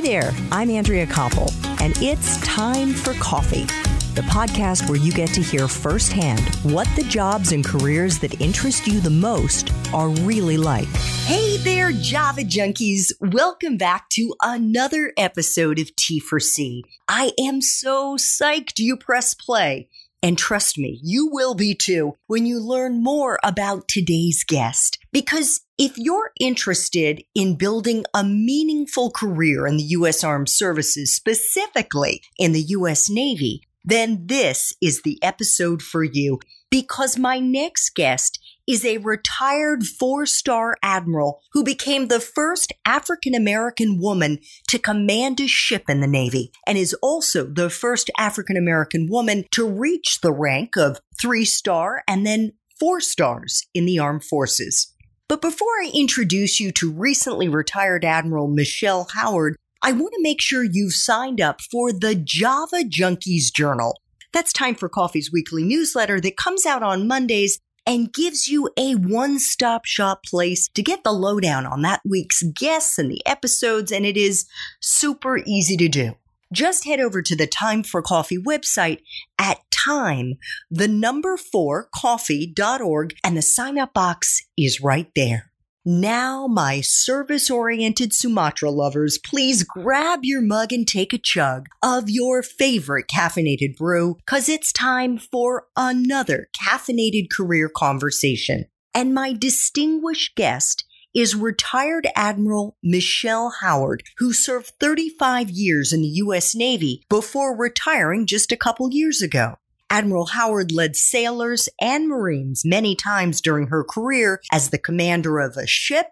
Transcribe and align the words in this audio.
Hi 0.00 0.06
there, 0.06 0.32
I'm 0.50 0.70
Andrea 0.70 1.06
Koppel, 1.06 1.52
and 1.82 1.92
it's 1.98 2.40
time 2.40 2.94
for 2.94 3.12
coffee. 3.20 3.66
The 4.14 4.22
podcast 4.22 4.88
where 4.88 4.98
you 4.98 5.12
get 5.12 5.28
to 5.34 5.42
hear 5.42 5.68
firsthand 5.68 6.40
what 6.62 6.88
the 6.96 7.02
jobs 7.02 7.52
and 7.52 7.62
careers 7.62 8.18
that 8.20 8.40
interest 8.40 8.86
you 8.86 9.00
the 9.00 9.10
most 9.10 9.70
are 9.92 10.08
really 10.08 10.56
like. 10.56 10.88
Hey 11.26 11.58
there, 11.58 11.92
Java 11.92 12.40
junkies. 12.40 13.12
Welcome 13.20 13.76
back 13.76 14.08
to 14.12 14.34
another 14.40 15.12
episode 15.18 15.78
of 15.78 15.94
T4C. 15.96 16.80
I 17.06 17.32
am 17.38 17.60
so 17.60 18.16
psyched 18.16 18.78
you 18.78 18.96
press 18.96 19.34
play. 19.34 19.90
And 20.22 20.36
trust 20.36 20.76
me, 20.76 21.00
you 21.02 21.28
will 21.30 21.54
be 21.54 21.74
too 21.74 22.14
when 22.26 22.44
you 22.44 22.60
learn 22.60 23.02
more 23.02 23.38
about 23.42 23.88
today's 23.88 24.44
guest. 24.44 24.98
Because 25.12 25.62
if 25.78 25.96
you're 25.96 26.32
interested 26.38 27.22
in 27.34 27.56
building 27.56 28.04
a 28.12 28.22
meaningful 28.22 29.10
career 29.10 29.66
in 29.66 29.78
the 29.78 29.82
U.S. 29.84 30.22
Armed 30.22 30.50
Services, 30.50 31.14
specifically 31.14 32.22
in 32.38 32.52
the 32.52 32.60
U.S. 32.60 33.08
Navy, 33.08 33.62
then 33.82 34.26
this 34.26 34.74
is 34.82 35.02
the 35.02 35.18
episode 35.22 35.80
for 35.80 36.04
you 36.04 36.38
because 36.70 37.18
my 37.18 37.38
next 37.38 37.94
guest 37.94 38.38
is 38.66 38.84
a 38.84 38.98
retired 38.98 39.84
four 39.84 40.26
star 40.26 40.76
admiral 40.82 41.40
who 41.52 41.64
became 41.64 42.08
the 42.08 42.20
first 42.20 42.72
African 42.84 43.34
American 43.34 44.00
woman 44.00 44.38
to 44.68 44.78
command 44.78 45.40
a 45.40 45.46
ship 45.46 45.84
in 45.88 46.00
the 46.00 46.06
Navy 46.06 46.52
and 46.66 46.78
is 46.78 46.94
also 47.02 47.44
the 47.44 47.70
first 47.70 48.10
African 48.18 48.56
American 48.56 49.08
woman 49.10 49.44
to 49.52 49.68
reach 49.68 50.20
the 50.20 50.32
rank 50.32 50.76
of 50.76 51.00
three 51.20 51.44
star 51.44 52.02
and 52.06 52.26
then 52.26 52.52
four 52.78 53.00
stars 53.00 53.66
in 53.74 53.86
the 53.86 53.98
armed 53.98 54.24
forces. 54.24 54.94
But 55.28 55.42
before 55.42 55.68
I 55.82 55.92
introduce 55.94 56.58
you 56.58 56.72
to 56.72 56.90
recently 56.90 57.48
retired 57.48 58.04
Admiral 58.04 58.48
Michelle 58.48 59.06
Howard, 59.14 59.56
I 59.82 59.92
want 59.92 60.12
to 60.14 60.22
make 60.22 60.40
sure 60.40 60.64
you've 60.64 60.92
signed 60.92 61.40
up 61.40 61.60
for 61.60 61.92
the 61.92 62.14
Java 62.14 62.82
Junkies 62.82 63.52
Journal. 63.52 63.96
That's 64.32 64.52
Time 64.52 64.74
for 64.74 64.88
Coffee's 64.88 65.32
weekly 65.32 65.64
newsletter 65.64 66.20
that 66.20 66.36
comes 66.36 66.66
out 66.66 66.82
on 66.82 67.08
Mondays 67.08 67.58
and 67.90 68.12
gives 68.12 68.46
you 68.46 68.70
a 68.76 68.94
one 68.94 69.40
stop 69.40 69.84
shop 69.84 70.24
place 70.24 70.68
to 70.68 70.80
get 70.80 71.02
the 71.02 71.10
lowdown 71.10 71.66
on 71.66 71.82
that 71.82 72.00
week's 72.08 72.40
guests 72.54 73.00
and 73.00 73.10
the 73.10 73.20
episodes, 73.26 73.90
and 73.90 74.06
it 74.06 74.16
is 74.16 74.46
super 74.80 75.38
easy 75.38 75.76
to 75.76 75.88
do. 75.88 76.14
Just 76.52 76.84
head 76.84 77.00
over 77.00 77.20
to 77.20 77.34
the 77.34 77.48
Time 77.48 77.82
for 77.82 78.00
Coffee 78.00 78.38
website 78.38 79.00
at 79.40 79.58
time, 79.72 80.34
the 80.70 80.86
number 80.86 81.36
four 81.36 81.88
coffee.org, 81.92 83.14
and 83.24 83.36
the 83.36 83.42
sign 83.42 83.76
up 83.76 83.92
box 83.92 84.40
is 84.56 84.80
right 84.80 85.10
there. 85.16 85.49
Now, 85.86 86.46
my 86.46 86.82
service 86.82 87.50
oriented 87.50 88.12
Sumatra 88.12 88.70
lovers, 88.70 89.16
please 89.16 89.62
grab 89.62 90.20
your 90.24 90.42
mug 90.42 90.74
and 90.74 90.86
take 90.86 91.14
a 91.14 91.18
chug 91.18 91.68
of 91.82 92.10
your 92.10 92.42
favorite 92.42 93.06
caffeinated 93.08 93.78
brew, 93.78 94.16
because 94.16 94.50
it's 94.50 94.74
time 94.74 95.16
for 95.16 95.68
another 95.78 96.48
caffeinated 96.54 97.30
career 97.34 97.70
conversation. 97.74 98.66
And 98.94 99.14
my 99.14 99.32
distinguished 99.32 100.36
guest 100.36 100.84
is 101.14 101.34
retired 101.34 102.06
Admiral 102.14 102.76
Michelle 102.82 103.54
Howard, 103.62 104.02
who 104.18 104.34
served 104.34 104.72
35 104.80 105.48
years 105.48 105.94
in 105.94 106.02
the 106.02 106.08
U.S. 106.08 106.54
Navy 106.54 107.02
before 107.08 107.56
retiring 107.56 108.26
just 108.26 108.52
a 108.52 108.56
couple 108.56 108.92
years 108.92 109.22
ago. 109.22 109.54
Admiral 109.90 110.26
Howard 110.26 110.70
led 110.70 110.94
sailors 110.94 111.68
and 111.80 112.08
Marines 112.08 112.62
many 112.64 112.94
times 112.94 113.40
during 113.40 113.66
her 113.66 113.82
career 113.82 114.40
as 114.52 114.70
the 114.70 114.78
commander 114.78 115.40
of 115.40 115.56
a 115.56 115.66
ship, 115.66 116.06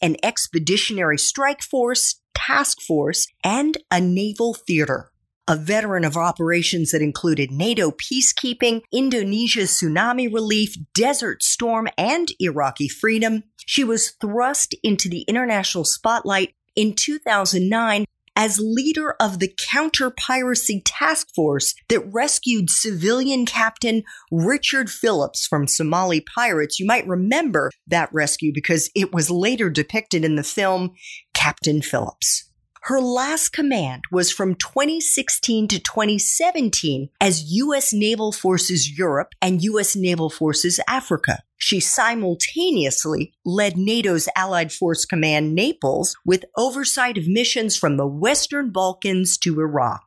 an 0.00 0.16
expeditionary 0.22 1.18
strike 1.18 1.62
force, 1.62 2.20
task 2.34 2.80
force, 2.80 3.26
and 3.44 3.76
a 3.90 4.00
naval 4.00 4.54
theater. 4.54 5.12
A 5.46 5.56
veteran 5.56 6.04
of 6.04 6.16
operations 6.16 6.90
that 6.90 7.02
included 7.02 7.50
NATO 7.50 7.90
peacekeeping, 7.90 8.82
Indonesia 8.92 9.62
tsunami 9.62 10.32
relief, 10.32 10.74
Desert 10.94 11.42
Storm, 11.42 11.88
and 11.96 12.28
Iraqi 12.38 12.88
freedom, 12.88 13.44
she 13.64 13.84
was 13.84 14.10
thrust 14.20 14.74
into 14.82 15.08
the 15.08 15.22
international 15.22 15.84
spotlight 15.84 16.54
in 16.76 16.94
2009 16.94 18.04
as 18.38 18.60
leader 18.62 19.16
of 19.20 19.40
the 19.40 19.52
counter 19.58 20.10
piracy 20.10 20.80
task 20.84 21.26
force 21.34 21.74
that 21.88 22.06
rescued 22.12 22.70
civilian 22.70 23.44
captain 23.44 24.04
Richard 24.30 24.88
Phillips 24.88 25.44
from 25.44 25.66
Somali 25.66 26.20
pirates. 26.20 26.78
You 26.78 26.86
might 26.86 27.06
remember 27.08 27.72
that 27.88 28.08
rescue 28.12 28.52
because 28.54 28.90
it 28.94 29.12
was 29.12 29.28
later 29.28 29.68
depicted 29.68 30.24
in 30.24 30.36
the 30.36 30.44
film 30.44 30.92
Captain 31.34 31.82
Phillips. 31.82 32.47
Her 32.88 33.02
last 33.02 33.50
command 33.50 34.04
was 34.10 34.32
from 34.32 34.54
2016 34.54 35.68
to 35.68 35.78
2017 35.78 37.10
as 37.20 37.52
U.S. 37.52 37.92
Naval 37.92 38.32
Forces 38.32 38.96
Europe 38.98 39.34
and 39.42 39.62
U.S. 39.62 39.94
Naval 39.94 40.30
Forces 40.30 40.80
Africa. 40.88 41.40
She 41.58 41.80
simultaneously 41.80 43.34
led 43.44 43.76
NATO's 43.76 44.26
Allied 44.34 44.72
Force 44.72 45.04
Command 45.04 45.54
Naples 45.54 46.16
with 46.24 46.46
oversight 46.56 47.18
of 47.18 47.28
missions 47.28 47.76
from 47.76 47.98
the 47.98 48.06
Western 48.06 48.70
Balkans 48.70 49.36
to 49.36 49.60
Iraq. 49.60 50.04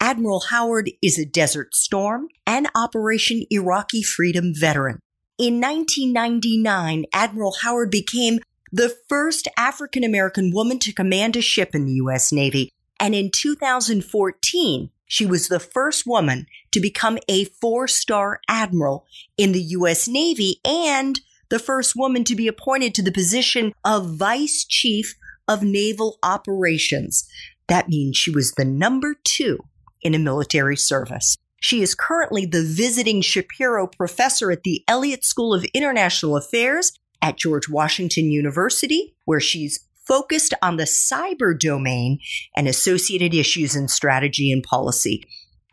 Admiral 0.00 0.46
Howard 0.50 0.90
is 1.00 1.20
a 1.20 1.24
Desert 1.24 1.72
Storm 1.72 2.26
and 2.44 2.68
Operation 2.74 3.44
Iraqi 3.50 4.02
Freedom 4.02 4.52
veteran. 4.52 4.98
In 5.38 5.60
1999, 5.60 7.04
Admiral 7.12 7.54
Howard 7.62 7.92
became 7.92 8.40
the 8.74 8.92
first 9.08 9.46
African 9.56 10.02
American 10.02 10.50
woman 10.52 10.80
to 10.80 10.92
command 10.92 11.36
a 11.36 11.40
ship 11.40 11.76
in 11.76 11.84
the 11.84 11.92
U.S. 11.92 12.32
Navy. 12.32 12.72
And 12.98 13.14
in 13.14 13.30
2014, 13.30 14.90
she 15.06 15.24
was 15.24 15.46
the 15.46 15.60
first 15.60 16.08
woman 16.08 16.46
to 16.72 16.80
become 16.80 17.18
a 17.28 17.44
four 17.44 17.86
star 17.86 18.40
admiral 18.48 19.06
in 19.38 19.52
the 19.52 19.62
U.S. 19.62 20.08
Navy 20.08 20.56
and 20.64 21.20
the 21.50 21.60
first 21.60 21.94
woman 21.94 22.24
to 22.24 22.34
be 22.34 22.48
appointed 22.48 22.94
to 22.94 23.02
the 23.02 23.12
position 23.12 23.72
of 23.84 24.16
vice 24.16 24.64
chief 24.64 25.14
of 25.46 25.62
naval 25.62 26.18
operations. 26.24 27.28
That 27.68 27.88
means 27.88 28.16
she 28.16 28.32
was 28.32 28.52
the 28.52 28.64
number 28.64 29.14
two 29.22 29.60
in 30.02 30.16
a 30.16 30.18
military 30.18 30.76
service. 30.76 31.36
She 31.60 31.80
is 31.80 31.94
currently 31.94 32.44
the 32.44 32.64
visiting 32.64 33.20
Shapiro 33.20 33.86
professor 33.86 34.50
at 34.50 34.64
the 34.64 34.82
Elliott 34.88 35.24
School 35.24 35.54
of 35.54 35.64
International 35.72 36.36
Affairs 36.36 36.92
at 37.24 37.38
George 37.38 37.70
Washington 37.70 38.30
University, 38.30 39.16
where 39.24 39.40
she's 39.40 39.80
focused 40.06 40.52
on 40.60 40.76
the 40.76 40.84
cyber 40.84 41.58
domain 41.58 42.18
and 42.54 42.68
associated 42.68 43.32
issues 43.32 43.74
in 43.74 43.88
strategy 43.88 44.52
and 44.52 44.62
policy. 44.62 45.24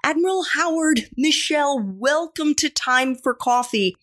Admiral 0.02 0.46
Howard, 0.54 1.10
Michelle, 1.18 1.78
welcome 1.78 2.56
to 2.56 2.70
Time 2.70 3.16
for 3.16 3.34
Coffee. 3.34 3.98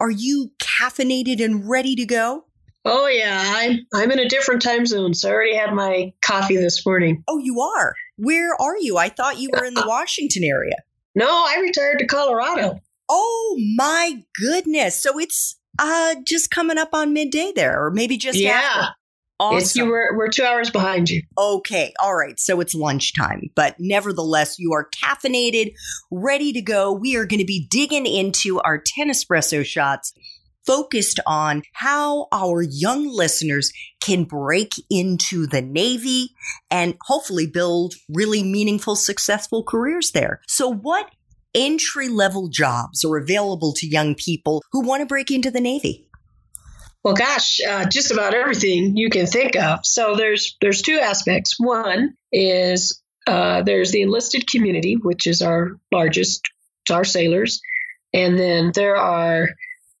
Are 0.00 0.12
you 0.12 0.52
caffeinated 0.62 1.44
and 1.44 1.68
ready 1.68 1.96
to 1.96 2.06
go? 2.06 2.44
Oh 2.84 3.08
yeah, 3.08 3.52
I'm 3.56 3.80
I'm 3.92 4.12
in 4.12 4.20
a 4.20 4.28
different 4.28 4.62
time 4.62 4.86
zone, 4.86 5.12
so 5.14 5.28
I 5.28 5.32
already 5.32 5.56
had 5.56 5.74
my 5.74 6.12
coffee 6.24 6.56
this 6.56 6.86
morning. 6.86 7.24
Oh, 7.26 7.38
you 7.38 7.60
are. 7.60 7.94
Where 8.16 8.54
are 8.60 8.76
you? 8.78 8.96
I 8.96 9.08
thought 9.08 9.40
you 9.40 9.50
were 9.52 9.64
in 9.64 9.74
the 9.74 9.84
uh, 9.84 9.88
Washington 9.88 10.44
area. 10.44 10.76
No, 11.16 11.26
I 11.28 11.58
retired 11.60 11.98
to 11.98 12.06
Colorado. 12.06 12.78
Oh 13.08 13.60
my 13.76 14.22
goodness. 14.40 15.02
So 15.02 15.18
it's 15.18 15.56
uh 15.78 16.14
just 16.26 16.50
coming 16.50 16.78
up 16.78 16.90
on 16.92 17.12
midday 17.12 17.52
there 17.54 17.84
or 17.84 17.90
maybe 17.90 18.16
just 18.16 18.38
yeah. 18.38 18.50
after. 18.50 18.94
Awesome. 19.40 19.58
It's, 19.58 19.76
you 19.76 19.86
were, 19.86 20.10
we're 20.16 20.28
two 20.28 20.44
hours 20.44 20.70
behind 20.70 21.10
you. 21.10 21.22
Okay. 21.36 21.92
All 22.00 22.14
right. 22.14 22.38
So 22.38 22.60
it's 22.60 22.76
lunchtime, 22.76 23.50
but 23.56 23.74
nevertheless, 23.80 24.56
you 24.56 24.72
are 24.72 24.88
caffeinated, 25.02 25.72
ready 26.12 26.52
to 26.52 26.62
go. 26.62 26.92
We 26.92 27.16
are 27.16 27.26
going 27.26 27.40
to 27.40 27.44
be 27.44 27.66
digging 27.68 28.06
into 28.06 28.60
our 28.60 28.78
10 28.78 29.10
espresso 29.10 29.64
shots 29.64 30.12
focused 30.64 31.18
on 31.26 31.62
how 31.72 32.28
our 32.30 32.62
young 32.62 33.08
listeners 33.08 33.72
can 34.00 34.22
break 34.24 34.74
into 34.88 35.48
the 35.48 35.60
Navy 35.60 36.30
and 36.70 36.94
hopefully 37.02 37.48
build 37.48 37.94
really 38.08 38.44
meaningful, 38.44 38.94
successful 38.94 39.64
careers 39.64 40.12
there. 40.12 40.40
So 40.46 40.72
what 40.72 41.10
entry 41.54 42.08
level 42.08 42.48
jobs 42.48 43.04
are 43.04 43.16
available 43.16 43.72
to 43.74 43.86
young 43.86 44.14
people 44.14 44.62
who 44.72 44.80
want 44.80 45.00
to 45.00 45.06
break 45.06 45.30
into 45.30 45.50
the 45.50 45.60
Navy? 45.60 46.08
Well, 47.04 47.14
gosh, 47.14 47.58
uh, 47.68 47.86
just 47.88 48.12
about 48.12 48.34
everything 48.34 48.96
you 48.96 49.10
can 49.10 49.26
think 49.26 49.56
of. 49.56 49.84
So 49.84 50.14
there's 50.14 50.56
there's 50.60 50.82
two 50.82 50.98
aspects. 50.98 51.56
One 51.58 52.14
is 52.30 53.02
uh, 53.26 53.62
there's 53.62 53.90
the 53.90 54.02
enlisted 54.02 54.48
community, 54.48 54.94
which 54.94 55.26
is 55.26 55.42
our 55.42 55.80
largest, 55.92 56.42
our 56.90 57.04
sailors, 57.04 57.60
and 58.14 58.38
then 58.38 58.70
there 58.74 58.96
are 58.96 59.48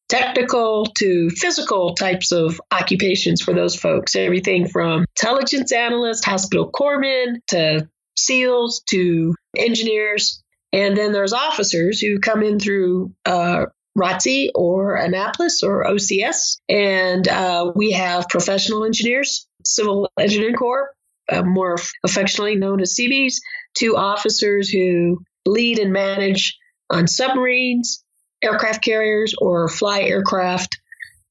technical 0.08 0.86
to 0.98 1.30
physical 1.30 1.94
types 1.94 2.32
of 2.32 2.60
occupations 2.70 3.40
for 3.40 3.54
those 3.54 3.74
folks. 3.74 4.14
Everything 4.14 4.68
from 4.68 5.06
intelligence 5.16 5.72
analyst, 5.72 6.24
hospital 6.24 6.70
corpsmen, 6.70 7.36
to 7.48 7.88
SEALs, 8.16 8.82
to 8.90 9.34
engineers. 9.56 10.42
And 10.72 10.96
then 10.96 11.12
there's 11.12 11.32
officers 11.32 12.00
who 12.00 12.18
come 12.18 12.42
in 12.42 12.58
through 12.58 13.12
uh, 13.26 13.66
ROTC 13.96 14.50
or 14.54 14.96
Annapolis 14.96 15.62
or 15.62 15.84
OCS. 15.84 16.58
And 16.68 17.26
uh, 17.28 17.72
we 17.74 17.92
have 17.92 18.28
professional 18.28 18.84
engineers, 18.84 19.46
Civil 19.64 20.10
Engineering 20.18 20.54
Corps, 20.54 20.90
uh, 21.30 21.42
more 21.42 21.76
affectionately 22.04 22.56
known 22.56 22.80
as 22.80 22.94
Seabees, 22.94 23.40
to 23.78 23.96
officers 23.96 24.68
who 24.68 25.22
lead 25.46 25.78
and 25.78 25.92
manage 25.92 26.58
on 26.90 27.06
submarines, 27.06 28.04
aircraft 28.42 28.82
carriers, 28.82 29.34
or 29.38 29.68
fly 29.68 30.02
aircraft, 30.02 30.78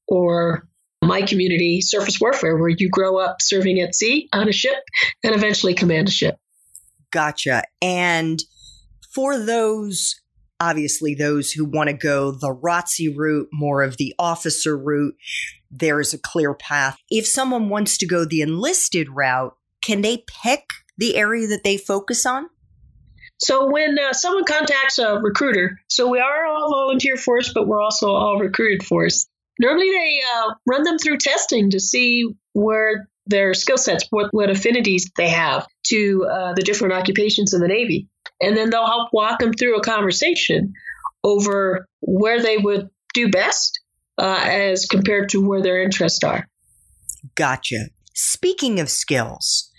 or 0.06 0.66
my 1.02 1.22
community, 1.22 1.80
surface 1.80 2.20
warfare, 2.20 2.56
where 2.56 2.68
you 2.68 2.88
grow 2.88 3.18
up 3.18 3.36
serving 3.40 3.80
at 3.80 3.94
sea 3.94 4.28
on 4.32 4.48
a 4.48 4.52
ship 4.52 4.78
and 5.24 5.34
eventually 5.34 5.74
command 5.74 6.08
a 6.08 6.12
ship. 6.12 6.36
Gotcha. 7.10 7.64
And 7.80 8.42
for 9.14 9.38
those, 9.38 10.20
obviously, 10.60 11.14
those 11.14 11.52
who 11.52 11.64
want 11.64 11.88
to 11.88 11.94
go 11.94 12.32
the 12.32 12.54
ROTC 12.54 13.16
route, 13.16 13.48
more 13.52 13.82
of 13.82 13.96
the 13.96 14.14
officer 14.18 14.76
route, 14.76 15.14
there 15.70 16.00
is 16.00 16.14
a 16.14 16.18
clear 16.18 16.54
path. 16.54 16.96
If 17.10 17.26
someone 17.26 17.68
wants 17.68 17.98
to 17.98 18.06
go 18.06 18.24
the 18.24 18.42
enlisted 18.42 19.08
route, 19.10 19.54
can 19.82 20.02
they 20.02 20.24
pick 20.42 20.64
the 20.98 21.16
area 21.16 21.46
that 21.48 21.64
they 21.64 21.76
focus 21.76 22.26
on? 22.26 22.48
So 23.38 23.70
when 23.70 23.98
uh, 23.98 24.12
someone 24.12 24.44
contacts 24.44 24.98
a 24.98 25.18
recruiter, 25.18 25.80
so 25.88 26.08
we 26.08 26.20
are 26.20 26.46
all 26.46 26.70
volunteer 26.70 27.16
force, 27.16 27.52
but 27.52 27.66
we're 27.66 27.80
also 27.80 28.12
all 28.12 28.38
recruited 28.38 28.86
force. 28.86 29.26
Normally, 29.58 29.90
they 29.90 30.20
uh, 30.36 30.54
run 30.66 30.84
them 30.84 30.98
through 30.98 31.18
testing 31.18 31.70
to 31.70 31.80
see 31.80 32.28
where 32.52 33.08
their 33.26 33.54
skill 33.54 33.78
sets, 33.78 34.06
what, 34.10 34.28
what 34.32 34.50
affinities 34.50 35.10
they 35.16 35.28
have 35.28 35.66
to 35.88 36.26
uh, 36.30 36.52
the 36.54 36.62
different 36.62 36.94
occupations 36.94 37.52
in 37.52 37.60
the 37.60 37.68
Navy. 37.68 38.08
And 38.42 38.56
then 38.56 38.70
they'll 38.70 38.86
help 38.86 39.10
walk 39.12 39.38
them 39.38 39.52
through 39.52 39.76
a 39.78 39.82
conversation 39.82 40.74
over 41.24 41.86
where 42.00 42.42
they 42.42 42.58
would 42.58 42.90
do 43.14 43.30
best 43.30 43.80
uh, 44.18 44.40
as 44.42 44.86
compared 44.86 45.28
to 45.30 45.46
where 45.46 45.62
their 45.62 45.82
interests 45.82 46.24
are. 46.24 46.48
Gotcha. 47.34 47.86
Speaking 48.14 48.80
of 48.80 48.90
skills, 48.90 49.70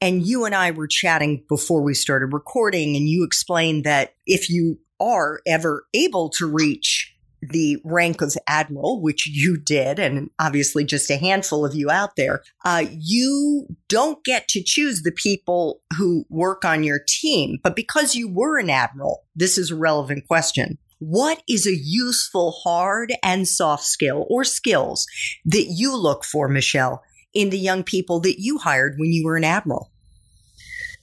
and 0.00 0.26
you 0.26 0.44
and 0.44 0.54
I 0.54 0.70
were 0.70 0.88
chatting 0.88 1.44
before 1.48 1.82
we 1.82 1.94
started 1.94 2.32
recording, 2.32 2.96
and 2.96 3.08
you 3.08 3.24
explained 3.24 3.84
that 3.84 4.14
if 4.26 4.48
you 4.48 4.78
are 5.00 5.40
ever 5.46 5.86
able 5.94 6.30
to 6.30 6.46
reach 6.46 7.11
the 7.42 7.78
rank 7.84 8.20
of 8.20 8.34
admiral, 8.46 9.02
which 9.02 9.26
you 9.26 9.56
did, 9.56 9.98
and 9.98 10.30
obviously 10.38 10.84
just 10.84 11.10
a 11.10 11.16
handful 11.16 11.66
of 11.66 11.74
you 11.74 11.90
out 11.90 12.16
there, 12.16 12.42
uh, 12.64 12.84
you 12.90 13.66
don't 13.88 14.24
get 14.24 14.46
to 14.48 14.62
choose 14.62 15.02
the 15.02 15.12
people 15.12 15.80
who 15.98 16.24
work 16.30 16.64
on 16.64 16.84
your 16.84 17.00
team. 17.06 17.58
But 17.62 17.74
because 17.74 18.14
you 18.14 18.28
were 18.28 18.58
an 18.58 18.70
admiral, 18.70 19.24
this 19.34 19.58
is 19.58 19.70
a 19.70 19.76
relevant 19.76 20.28
question. 20.28 20.78
What 21.00 21.42
is 21.48 21.66
a 21.66 21.76
useful 21.76 22.52
hard 22.52 23.12
and 23.24 23.48
soft 23.48 23.84
skill 23.84 24.24
or 24.30 24.44
skills 24.44 25.06
that 25.44 25.66
you 25.68 25.96
look 25.96 26.24
for, 26.24 26.48
Michelle, 26.48 27.02
in 27.34 27.50
the 27.50 27.58
young 27.58 27.82
people 27.82 28.20
that 28.20 28.40
you 28.40 28.58
hired 28.58 28.94
when 28.98 29.12
you 29.12 29.24
were 29.24 29.36
an 29.36 29.42
admiral? 29.42 29.90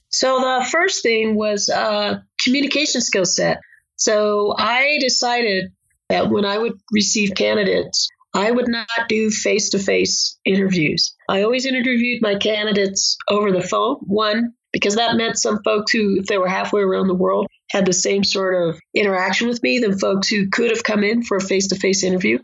So 0.08 0.40
the 0.40 0.66
first 0.70 1.02
thing 1.02 1.36
was 1.36 1.68
uh, 1.68 2.20
communication 2.42 3.02
skill 3.02 3.26
set. 3.26 3.58
So 3.96 4.54
I 4.56 4.98
decided 5.02 5.72
that 6.10 6.28
when 6.28 6.44
I 6.44 6.58
would 6.58 6.78
receive 6.92 7.34
candidates, 7.34 8.08
I 8.34 8.50
would 8.50 8.68
not 8.68 8.88
do 9.08 9.30
face 9.30 9.70
to 9.70 9.78
face 9.78 10.38
interviews. 10.44 11.14
I 11.28 11.42
always 11.42 11.66
interviewed 11.66 12.20
my 12.20 12.34
candidates 12.34 13.16
over 13.28 13.50
the 13.52 13.62
phone. 13.62 13.96
One, 14.00 14.54
because 14.72 14.96
that 14.96 15.16
meant 15.16 15.38
some 15.38 15.62
folks 15.64 15.92
who, 15.92 16.18
if 16.18 16.26
they 16.26 16.36
were 16.38 16.48
halfway 16.48 16.82
around 16.82 17.08
the 17.08 17.14
world, 17.14 17.46
had 17.70 17.86
the 17.86 17.92
same 17.92 18.24
sort 18.24 18.54
of 18.54 18.80
interaction 18.94 19.48
with 19.48 19.62
me 19.62 19.78
than 19.78 19.98
folks 19.98 20.28
who 20.28 20.50
could 20.50 20.70
have 20.70 20.84
come 20.84 21.04
in 21.04 21.22
for 21.22 21.36
a 21.36 21.40
face 21.40 21.68
to 21.68 21.76
face 21.76 22.02
interview. 22.02 22.38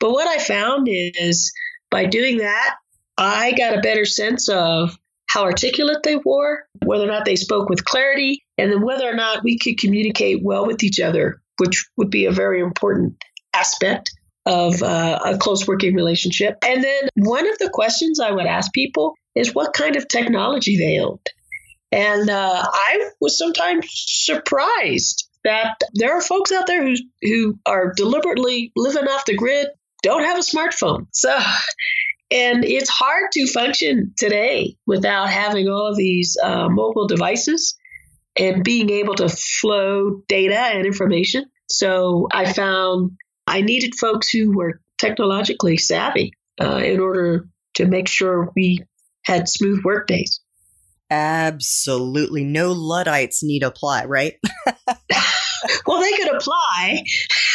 But 0.00 0.12
what 0.12 0.28
I 0.28 0.38
found 0.38 0.86
is 0.88 1.52
by 1.90 2.04
doing 2.06 2.38
that, 2.38 2.76
I 3.16 3.52
got 3.52 3.76
a 3.76 3.80
better 3.80 4.04
sense 4.04 4.48
of 4.48 4.96
how 5.26 5.44
articulate 5.44 6.02
they 6.04 6.16
were, 6.16 6.64
whether 6.84 7.04
or 7.04 7.08
not 7.08 7.24
they 7.24 7.36
spoke 7.36 7.68
with 7.68 7.84
clarity, 7.84 8.44
and 8.56 8.70
then 8.70 8.82
whether 8.82 9.08
or 9.08 9.14
not 9.14 9.44
we 9.44 9.58
could 9.58 9.78
communicate 9.78 10.42
well 10.42 10.66
with 10.66 10.82
each 10.82 11.00
other 11.00 11.40
which 11.58 11.86
would 11.96 12.10
be 12.10 12.26
a 12.26 12.32
very 12.32 12.60
important 12.60 13.14
aspect 13.52 14.10
of 14.46 14.82
uh, 14.82 15.18
a 15.24 15.36
close 15.36 15.66
working 15.66 15.94
relationship. 15.94 16.56
And 16.64 16.82
then 16.82 17.08
one 17.16 17.48
of 17.48 17.58
the 17.58 17.70
questions 17.70 18.18
I 18.18 18.30
would 18.30 18.46
ask 18.46 18.72
people 18.72 19.14
is 19.34 19.54
what 19.54 19.74
kind 19.74 19.96
of 19.96 20.08
technology 20.08 20.78
they 20.78 20.98
owned. 20.98 21.26
And 21.92 22.28
uh, 22.28 22.64
I 22.64 23.10
was 23.20 23.38
sometimes 23.38 23.86
surprised 23.90 25.28
that 25.44 25.76
there 25.94 26.16
are 26.16 26.20
folks 26.20 26.52
out 26.52 26.66
there 26.66 26.84
who 26.86 26.94
who 27.22 27.58
are 27.64 27.92
deliberately 27.94 28.72
living 28.76 29.08
off 29.08 29.24
the 29.24 29.36
grid, 29.36 29.68
don't 30.02 30.24
have 30.24 30.38
a 30.38 30.42
smartphone. 30.42 31.06
So, 31.12 31.34
and 32.30 32.64
it's 32.64 32.90
hard 32.90 33.30
to 33.32 33.46
function 33.46 34.12
today 34.16 34.76
without 34.86 35.30
having 35.30 35.68
all 35.68 35.88
of 35.88 35.96
these 35.96 36.36
uh, 36.42 36.68
mobile 36.68 37.06
devices 37.06 37.77
and 38.38 38.62
being 38.62 38.90
able 38.90 39.14
to 39.16 39.28
flow 39.28 40.22
data 40.28 40.58
and 40.58 40.86
information. 40.86 41.44
So 41.68 42.28
I 42.32 42.52
found 42.52 43.12
I 43.46 43.62
needed 43.62 43.94
folks 43.94 44.30
who 44.30 44.56
were 44.56 44.80
technologically 44.98 45.76
savvy 45.76 46.32
uh, 46.60 46.76
in 46.76 47.00
order 47.00 47.46
to 47.74 47.86
make 47.86 48.08
sure 48.08 48.50
we 48.54 48.84
had 49.24 49.48
smooth 49.48 49.82
work 49.84 50.06
days. 50.06 50.40
Absolutely. 51.10 52.44
No 52.44 52.72
Luddites 52.72 53.42
need 53.42 53.62
apply, 53.62 54.04
right? 54.04 54.34
well, 55.86 56.00
they 56.00 56.12
could 56.16 56.34
apply. 56.34 57.04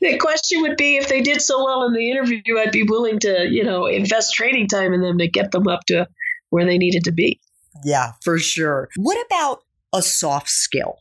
the 0.00 0.18
question 0.20 0.62
would 0.62 0.76
be 0.76 0.96
if 0.96 1.08
they 1.08 1.20
did 1.20 1.42
so 1.42 1.64
well 1.64 1.84
in 1.84 1.92
the 1.92 2.10
interview, 2.10 2.58
I'd 2.58 2.70
be 2.70 2.84
willing 2.84 3.18
to, 3.20 3.46
you 3.50 3.64
know, 3.64 3.86
invest 3.86 4.34
training 4.34 4.68
time 4.68 4.92
in 4.92 5.00
them 5.00 5.18
to 5.18 5.28
get 5.28 5.50
them 5.50 5.66
up 5.66 5.80
to 5.86 6.06
where 6.50 6.64
they 6.64 6.78
needed 6.78 7.04
to 7.04 7.12
be. 7.12 7.40
Yeah, 7.84 8.12
for 8.22 8.38
sure. 8.38 8.88
What 8.96 9.18
about 9.26 9.63
a 9.94 10.02
soft 10.02 10.50
skill. 10.50 10.98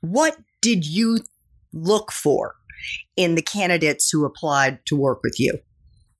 What 0.00 0.36
did 0.60 0.86
you 0.86 1.18
look 1.72 2.12
for 2.12 2.56
in 3.16 3.36
the 3.36 3.42
candidates 3.42 4.10
who 4.10 4.24
applied 4.24 4.84
to 4.86 4.96
work 4.96 5.20
with 5.22 5.38
you? 5.38 5.58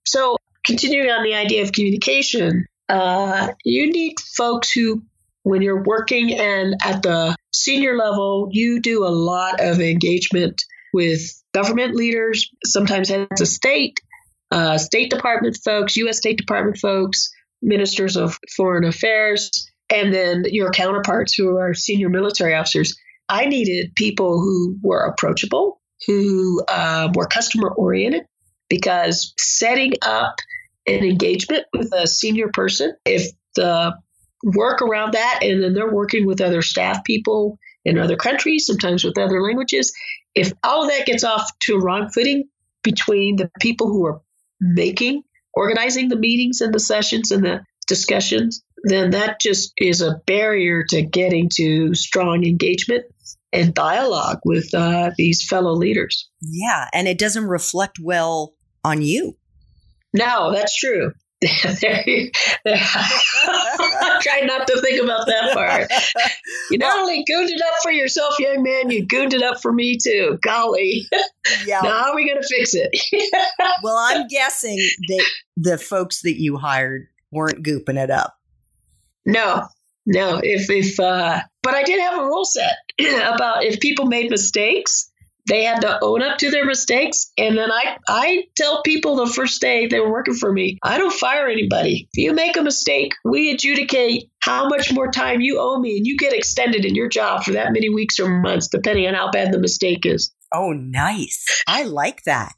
So, 0.05 0.37
continuing 0.65 1.09
on 1.09 1.23
the 1.23 1.35
idea 1.35 1.63
of 1.63 1.71
communication, 1.71 2.65
uh, 2.89 3.49
you 3.63 3.91
need 3.91 4.19
folks 4.19 4.71
who, 4.71 5.03
when 5.43 5.61
you're 5.61 5.83
working 5.83 6.39
and 6.39 6.75
at 6.83 7.03
the 7.03 7.35
senior 7.53 7.97
level, 7.97 8.49
you 8.51 8.79
do 8.79 9.05
a 9.05 9.09
lot 9.09 9.59
of 9.59 9.79
engagement 9.79 10.63
with 10.93 11.21
government 11.53 11.95
leaders, 11.95 12.49
sometimes 12.63 13.09
heads 13.09 13.41
of 13.41 13.47
state, 13.47 13.99
uh, 14.51 14.77
State 14.77 15.09
Department 15.09 15.57
folks, 15.63 15.97
U.S. 15.97 16.17
State 16.17 16.37
Department 16.37 16.77
folks, 16.77 17.31
ministers 17.61 18.15
of 18.15 18.37
foreign 18.55 18.85
affairs, 18.85 19.69
and 19.89 20.13
then 20.13 20.43
your 20.47 20.71
counterparts 20.71 21.33
who 21.33 21.57
are 21.57 21.73
senior 21.73 22.09
military 22.09 22.55
officers. 22.55 22.97
I 23.27 23.45
needed 23.45 23.95
people 23.95 24.39
who 24.39 24.77
were 24.83 25.05
approachable, 25.05 25.81
who 26.05 26.63
uh, 26.67 27.09
were 27.15 27.25
customer 27.25 27.69
oriented, 27.69 28.25
because 28.69 29.33
setting 29.39 29.93
up 30.01 30.35
an 30.87 31.03
engagement 31.03 31.65
with 31.73 31.91
a 31.93 32.07
senior 32.07 32.49
person, 32.49 32.93
if 33.05 33.31
the 33.55 33.95
work 34.43 34.81
around 34.81 35.13
that, 35.13 35.39
and 35.41 35.63
then 35.63 35.73
they're 35.73 35.91
working 35.91 36.25
with 36.25 36.41
other 36.41 36.61
staff 36.61 37.03
people 37.03 37.57
in 37.83 37.97
other 37.97 38.15
countries, 38.15 38.65
sometimes 38.65 39.03
with 39.03 39.17
other 39.17 39.41
languages, 39.41 39.93
if 40.35 40.51
all 40.63 40.83
of 40.83 40.89
that 40.89 41.05
gets 41.05 41.23
off 41.23 41.49
to 41.61 41.75
a 41.75 41.81
wrong 41.81 42.09
footing 42.09 42.43
between 42.83 43.37
the 43.37 43.49
people 43.59 43.87
who 43.87 44.05
are 44.05 44.21
making, 44.59 45.23
organizing 45.53 46.09
the 46.09 46.15
meetings 46.15 46.61
and 46.61 46.73
the 46.73 46.79
sessions 46.79 47.31
and 47.31 47.43
the 47.43 47.63
discussions, 47.87 48.63
then 48.85 49.11
that 49.11 49.39
just 49.41 49.73
is 49.77 50.01
a 50.01 50.21
barrier 50.25 50.83
to 50.89 51.01
getting 51.01 51.49
to 51.55 51.93
strong 51.93 52.45
engagement 52.45 53.05
and 53.51 53.73
dialogue 53.73 54.39
with 54.45 54.73
uh, 54.73 55.11
these 55.17 55.47
fellow 55.47 55.73
leaders. 55.73 56.29
Yeah, 56.41 56.87
and 56.93 57.07
it 57.07 57.17
doesn't 57.17 57.45
reflect 57.45 57.97
well 58.01 58.53
on 58.83 59.01
you. 59.01 59.37
No, 60.13 60.51
that's 60.53 60.77
true. 60.77 61.11
Try 61.45 62.31
not 64.43 64.67
to 64.67 64.81
think 64.81 65.03
about 65.03 65.27
that 65.27 65.51
part. 65.53 65.91
You 66.71 66.77
not 66.77 66.97
only 66.97 67.23
gooned 67.27 67.49
it 67.49 67.61
up 67.61 67.75
for 67.83 67.91
yourself, 67.91 68.39
young 68.39 68.63
man, 68.63 68.89
you 68.89 69.05
gooned 69.05 69.33
it 69.33 69.43
up 69.43 69.61
for 69.61 69.71
me 69.71 69.97
too. 70.01 70.37
Golly. 70.41 71.03
Yeah. 71.67 71.81
now 71.83 71.91
how 71.91 72.09
are 72.09 72.15
we 72.15 72.27
going 72.27 72.41
to 72.41 72.47
fix 72.47 72.73
it? 72.73 72.89
well, 73.83 73.97
I'm 73.97 74.27
guessing 74.27 74.77
that 74.77 75.25
the 75.55 75.77
folks 75.77 76.23
that 76.23 76.41
you 76.41 76.57
hired 76.57 77.05
weren't 77.31 77.63
gooping 77.63 78.03
it 78.03 78.09
up. 78.09 78.35
No, 79.25 79.67
no. 80.05 80.39
If 80.41 80.69
if 80.69 80.99
uh, 80.99 81.41
but 81.63 81.73
I 81.73 81.83
did 81.83 81.99
have 81.99 82.19
a 82.19 82.25
rule 82.25 82.45
set 82.45 82.77
about 82.99 83.63
if 83.63 83.79
people 83.79 84.05
made 84.05 84.29
mistakes, 84.29 85.09
they 85.47 85.63
had 85.63 85.81
to 85.81 85.99
own 86.03 86.21
up 86.21 86.37
to 86.39 86.51
their 86.51 86.65
mistakes. 86.65 87.31
And 87.37 87.57
then 87.57 87.71
I 87.71 87.97
I 88.07 88.43
tell 88.55 88.81
people 88.83 89.15
the 89.15 89.27
first 89.27 89.61
day 89.61 89.87
they 89.87 89.99
were 89.99 90.11
working 90.11 90.35
for 90.35 90.51
me, 90.51 90.77
I 90.83 90.97
don't 90.97 91.13
fire 91.13 91.47
anybody. 91.47 92.07
If 92.13 92.23
you 92.23 92.33
make 92.33 92.57
a 92.57 92.63
mistake, 92.63 93.13
we 93.23 93.51
adjudicate 93.51 94.29
how 94.39 94.67
much 94.67 94.93
more 94.93 95.11
time 95.11 95.41
you 95.41 95.59
owe 95.59 95.79
me, 95.79 95.97
and 95.97 96.05
you 96.05 96.17
get 96.17 96.33
extended 96.33 96.85
in 96.85 96.95
your 96.95 97.09
job 97.09 97.43
for 97.43 97.51
that 97.51 97.73
many 97.73 97.89
weeks 97.89 98.19
or 98.19 98.29
months, 98.29 98.67
depending 98.67 99.07
on 99.07 99.13
how 99.13 99.31
bad 99.31 99.51
the 99.51 99.59
mistake 99.59 100.05
is. 100.05 100.31
Oh, 100.53 100.71
nice. 100.71 101.63
I 101.67 101.83
like 101.83 102.23
that. 102.23 102.53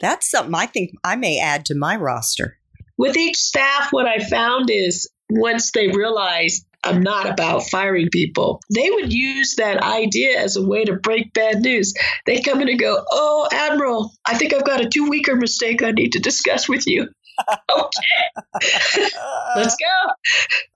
That's 0.00 0.30
something 0.30 0.54
I 0.54 0.66
think 0.66 0.92
I 1.02 1.16
may 1.16 1.40
add 1.40 1.64
to 1.66 1.74
my 1.74 1.96
roster. 1.96 2.58
With 2.96 3.16
each 3.16 3.36
staff, 3.36 3.88
what 3.90 4.06
I 4.06 4.18
found 4.18 4.70
is 4.70 5.10
once 5.34 5.70
they 5.72 5.88
realized 5.88 6.66
I'm 6.84 7.02
not 7.02 7.28
about 7.28 7.68
firing 7.70 8.08
people, 8.10 8.60
they 8.72 8.90
would 8.90 9.12
use 9.12 9.56
that 9.56 9.82
idea 9.82 10.38
as 10.38 10.56
a 10.56 10.66
way 10.66 10.84
to 10.84 10.94
break 10.94 11.32
bad 11.32 11.62
news. 11.62 11.94
They 12.26 12.40
come 12.40 12.60
in 12.60 12.68
and 12.68 12.78
go, 12.78 13.02
Oh, 13.10 13.48
Admiral, 13.50 14.12
I 14.26 14.36
think 14.36 14.52
I've 14.52 14.64
got 14.64 14.80
a 14.80 14.88
two 14.88 15.08
weeker 15.08 15.34
mistake 15.34 15.82
I 15.82 15.92
need 15.92 16.12
to 16.12 16.20
discuss 16.20 16.68
with 16.68 16.86
you. 16.86 17.08
okay, 17.70 18.60
let's 19.56 19.76
go. 19.76 20.12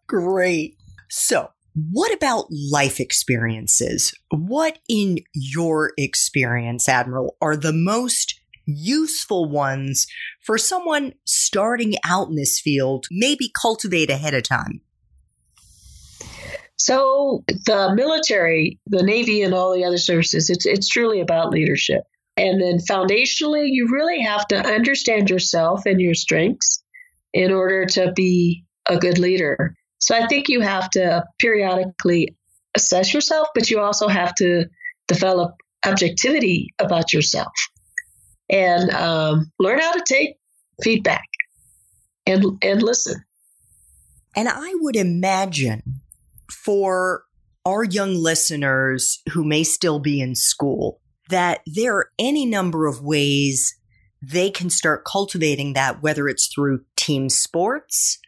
Great. 0.06 0.76
So, 1.10 1.50
what 1.74 2.12
about 2.12 2.46
life 2.50 2.98
experiences? 2.98 4.12
What, 4.30 4.78
in 4.88 5.18
your 5.32 5.92
experience, 5.96 6.88
Admiral, 6.88 7.36
are 7.40 7.56
the 7.56 7.72
most 7.72 8.40
useful 8.68 9.48
ones 9.48 10.06
for 10.42 10.58
someone 10.58 11.14
starting 11.24 11.94
out 12.04 12.28
in 12.28 12.36
this 12.36 12.60
field, 12.60 13.06
maybe 13.10 13.50
cultivate 13.60 14.10
ahead 14.10 14.34
of 14.34 14.42
time? 14.42 14.82
So 16.76 17.44
the 17.46 17.92
military, 17.94 18.78
the 18.86 19.02
Navy, 19.02 19.42
and 19.42 19.52
all 19.52 19.74
the 19.74 19.84
other 19.84 19.98
services, 19.98 20.48
it's 20.48 20.64
it's 20.64 20.88
truly 20.88 21.20
about 21.20 21.50
leadership. 21.50 22.02
And 22.36 22.62
then 22.62 22.78
foundationally, 22.78 23.66
you 23.66 23.88
really 23.90 24.22
have 24.22 24.46
to 24.48 24.56
understand 24.56 25.28
yourself 25.28 25.86
and 25.86 26.00
your 26.00 26.14
strengths 26.14 26.84
in 27.34 27.52
order 27.52 27.86
to 27.86 28.12
be 28.12 28.64
a 28.88 28.96
good 28.96 29.18
leader. 29.18 29.74
So 29.98 30.16
I 30.16 30.28
think 30.28 30.48
you 30.48 30.60
have 30.60 30.88
to 30.90 31.24
periodically 31.40 32.36
assess 32.76 33.12
yourself, 33.12 33.48
but 33.54 33.70
you 33.70 33.80
also 33.80 34.06
have 34.06 34.34
to 34.36 34.66
develop 35.08 35.56
objectivity 35.84 36.68
about 36.78 37.12
yourself 37.12 37.52
and 38.50 38.90
um, 38.90 39.52
learn 39.58 39.78
how 39.78 39.92
to 39.92 40.02
take 40.06 40.36
feedback 40.82 41.26
and 42.26 42.44
and 42.62 42.82
listen. 42.82 43.24
And 44.36 44.48
I 44.48 44.74
would 44.76 44.96
imagine 44.96 46.00
for 46.50 47.24
our 47.66 47.84
young 47.84 48.14
listeners 48.14 49.20
who 49.32 49.44
may 49.44 49.64
still 49.64 49.98
be 49.98 50.20
in 50.20 50.34
school 50.34 51.00
that 51.28 51.60
there 51.66 51.94
are 51.96 52.10
any 52.18 52.46
number 52.46 52.86
of 52.86 53.02
ways 53.02 53.78
they 54.22 54.50
can 54.50 54.70
start 54.70 55.04
cultivating 55.04 55.74
that, 55.74 56.02
whether 56.02 56.28
it's 56.28 56.52
through 56.52 56.84
team 56.96 57.28
sports 57.28 58.18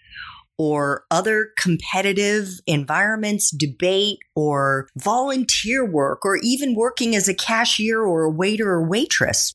or 0.59 1.05
other 1.11 1.51
competitive 1.59 2.49
environments, 2.67 3.51
debate 3.51 4.19
or 4.37 4.89
volunteer 4.99 5.91
work, 5.91 6.25
or 6.25 6.39
even 6.43 6.75
working 6.75 7.17
as 7.17 7.29
a 7.29 7.35
cashier 7.35 8.03
or 8.03 8.25
a 8.25 8.31
waiter 8.31 8.69
or 8.69 8.87
waitress. 8.87 9.55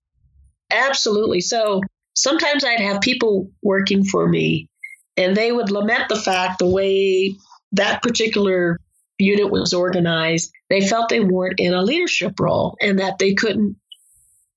Absolutely. 0.75 1.41
So 1.41 1.81
sometimes 2.13 2.63
I'd 2.63 2.79
have 2.79 3.01
people 3.01 3.51
working 3.63 4.03
for 4.03 4.27
me 4.27 4.69
and 5.17 5.35
they 5.35 5.51
would 5.51 5.71
lament 5.71 6.09
the 6.09 6.15
fact 6.15 6.59
the 6.59 6.69
way 6.69 7.35
that 7.73 8.01
particular 8.01 8.79
unit 9.17 9.49
was 9.49 9.73
organized. 9.73 10.51
They 10.69 10.81
felt 10.81 11.09
they 11.09 11.21
weren't 11.21 11.59
in 11.59 11.73
a 11.73 11.81
leadership 11.81 12.39
role 12.39 12.75
and 12.81 12.99
that 12.99 13.17
they 13.19 13.33
couldn't 13.33 13.77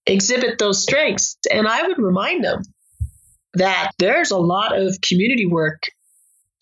exhibit 0.06 0.58
those 0.58 0.82
strengths. 0.82 1.37
And 1.50 1.68
I 1.68 1.87
would 1.87 1.98
remind 1.98 2.44
them 2.44 2.62
that 3.54 3.92
there's 3.98 4.30
a 4.30 4.38
lot 4.38 4.76
of 4.76 5.00
community 5.00 5.46
work 5.46 5.84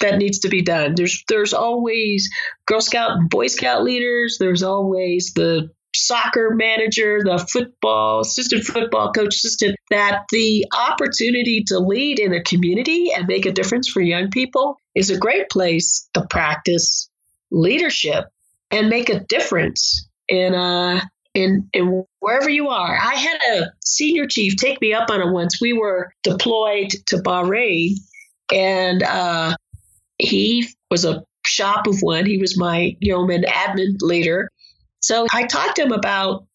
that 0.01 0.19
needs 0.19 0.41
to 0.41 0.49
be 0.49 0.63
done. 0.63 0.95
There's 0.95 1.25
there's 1.29 1.55
always 1.55 2.29
Girl 2.67 2.81
Scout 2.81 3.13
and 3.13 3.31
Boy 3.31 3.47
Scout 3.47 3.83
leaders. 3.83 4.37
There's 4.39 4.63
always 4.63 5.33
the 5.35 5.71
soccer 6.01 6.55
manager, 6.55 7.21
the 7.25 7.39
football, 7.39 8.21
assistant 8.21 8.65
football 8.65 9.13
coach, 9.13 9.37
assistant, 9.37 9.77
that 9.91 10.25
the 10.31 10.67
opportunity 10.77 11.65
to 11.69 11.79
lead 11.79 12.19
in 12.19 12.33
a 12.33 12.43
community 12.43 13.13
and 13.13 13.27
make 13.27 13.47
a 13.47 13.53
difference 13.53 13.89
for 13.89 14.01
young 14.01 14.31
people 14.31 14.79
is 14.95 15.11
a 15.11 15.19
great 15.19 15.49
place 15.51 16.09
to 16.15 16.27
practice 16.29 17.09
leadership 17.51 18.27
and 18.71 18.89
make 18.89 19.09
a 19.09 19.21
difference 19.21 20.09
in 20.29 20.55
uh 20.55 21.01
in, 21.37 21.69
in 21.75 22.05
wherever 22.21 22.49
you 22.49 22.69
are. 22.69 22.99
I 22.99 23.15
had 23.15 23.39
a 23.59 23.73
senior 23.85 24.27
chief 24.27 24.57
take 24.57 24.81
me 24.81 24.95
up 24.95 25.11
on 25.11 25.21
it 25.21 25.31
once. 25.31 25.61
We 25.61 25.75
were 25.75 26.11
deployed 26.23 26.89
to 27.09 27.19
Bahrain, 27.19 27.97
and 28.51 29.03
uh, 29.03 29.55
he 30.17 30.67
was 30.91 31.05
a 31.05 31.25
shop 31.45 31.87
of 31.87 31.99
one. 32.01 32.25
He 32.25 32.39
was 32.39 32.59
my 32.59 32.97
yeoman 33.01 33.43
admin 33.43 33.97
leader, 34.01 34.51
so 35.01 35.27
I 35.33 35.47
talked 35.47 35.77
to 35.77 35.83
him 35.83 35.93
about 35.93 36.47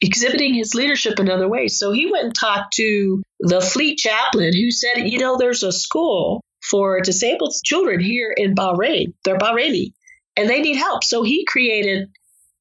exhibiting 0.00 0.54
his 0.54 0.74
leadership 0.74 1.18
in 1.18 1.30
other 1.30 1.48
ways. 1.48 1.78
So 1.78 1.92
he 1.92 2.10
went 2.10 2.26
and 2.26 2.34
talked 2.34 2.74
to 2.74 3.22
the 3.40 3.60
fleet 3.60 3.98
chaplain 3.98 4.52
who 4.54 4.70
said, 4.70 5.08
you 5.08 5.18
know, 5.18 5.36
there's 5.36 5.62
a 5.62 5.72
school 5.72 6.44
for 6.70 7.00
disabled 7.00 7.54
children 7.64 8.00
here 8.00 8.32
in 8.36 8.54
Bahrain. 8.54 9.14
They're 9.24 9.38
Bahraini 9.38 9.92
and 10.36 10.48
they 10.48 10.60
need 10.60 10.76
help. 10.76 11.02
So 11.02 11.22
he 11.22 11.44
created 11.44 12.08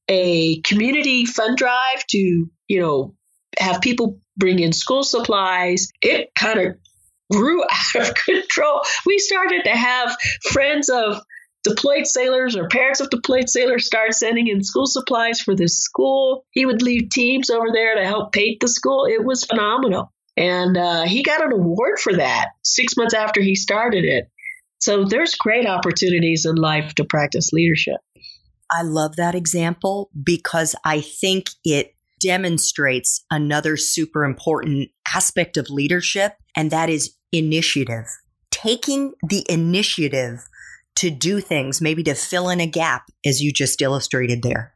a 0.08 0.62
community 0.62 1.26
fund 1.26 1.58
drive 1.58 2.06
to, 2.10 2.50
you 2.68 2.80
know, 2.80 3.16
have 3.60 3.82
people 3.82 4.20
bring 4.36 4.60
in 4.60 4.74
school 4.74 5.04
supplies. 5.04 5.90
It 6.02 6.30
kind 6.36 6.60
of 6.60 6.76
grew 7.32 7.64
out 7.96 8.08
of 8.08 8.16
control. 8.16 8.82
We 9.06 9.20
started 9.20 9.64
to 9.66 9.72
have 9.72 10.16
friends 10.52 10.90
of 10.90 11.22
deployed 11.64 12.08
sailors 12.08 12.56
or 12.56 12.68
parents 12.68 13.00
of 13.00 13.10
deployed 13.10 13.50
sailors 13.50 13.86
start 13.86 14.14
sending 14.14 14.48
in 14.48 14.64
school 14.64 14.86
supplies 14.86 15.42
for 15.42 15.56
this 15.56 15.80
school. 15.80 16.46
He 16.52 16.66
would 16.66 16.82
leave 16.82 17.10
teams 17.10 17.50
over 17.50 17.68
there 17.74 17.96
to 17.96 18.06
help 18.06 18.32
paint 18.32 18.60
the 18.60 18.68
school. 18.68 19.06
It 19.06 19.24
was 19.24 19.44
phenomenal. 19.44 20.12
And 20.38 20.78
uh, 20.78 21.04
he 21.04 21.24
got 21.24 21.44
an 21.44 21.52
award 21.52 22.00
for 22.00 22.14
that 22.14 22.50
six 22.64 22.96
months 22.96 23.14
after 23.14 23.42
he 23.42 23.56
started 23.56 24.06
it. 24.06 24.30
So 24.80 25.04
there's 25.04 25.34
great 25.36 25.68
opportunities 25.68 26.46
in 26.46 26.56
life 26.56 26.94
to 26.96 27.04
practice 27.04 27.52
leadership. 27.52 27.98
I 28.72 28.84
love 28.84 29.16
that 29.16 29.34
example 29.34 30.12
because 30.24 30.76
I 30.86 31.02
think 31.02 31.50
it 31.64 31.96
demonstrates 32.20 33.24
another 33.32 33.78
super 33.78 34.24
important 34.24 34.90
aspect 35.14 35.58
of 35.58 35.70
leadership, 35.70 36.34
and 36.56 36.70
that 36.72 36.90
is 36.90 37.16
initiative. 37.32 38.06
Taking 38.52 39.14
the 39.28 39.46
initiative 39.50 40.48
to 40.98 41.10
do 41.10 41.40
things, 41.40 41.82
maybe 41.82 42.04
to 42.04 42.14
fill 42.14 42.50
in 42.50 42.60
a 42.60 42.68
gap, 42.68 43.04
as 43.26 43.42
you 43.42 43.52
just 43.52 43.82
illustrated 43.82 44.44
there. 44.44 44.74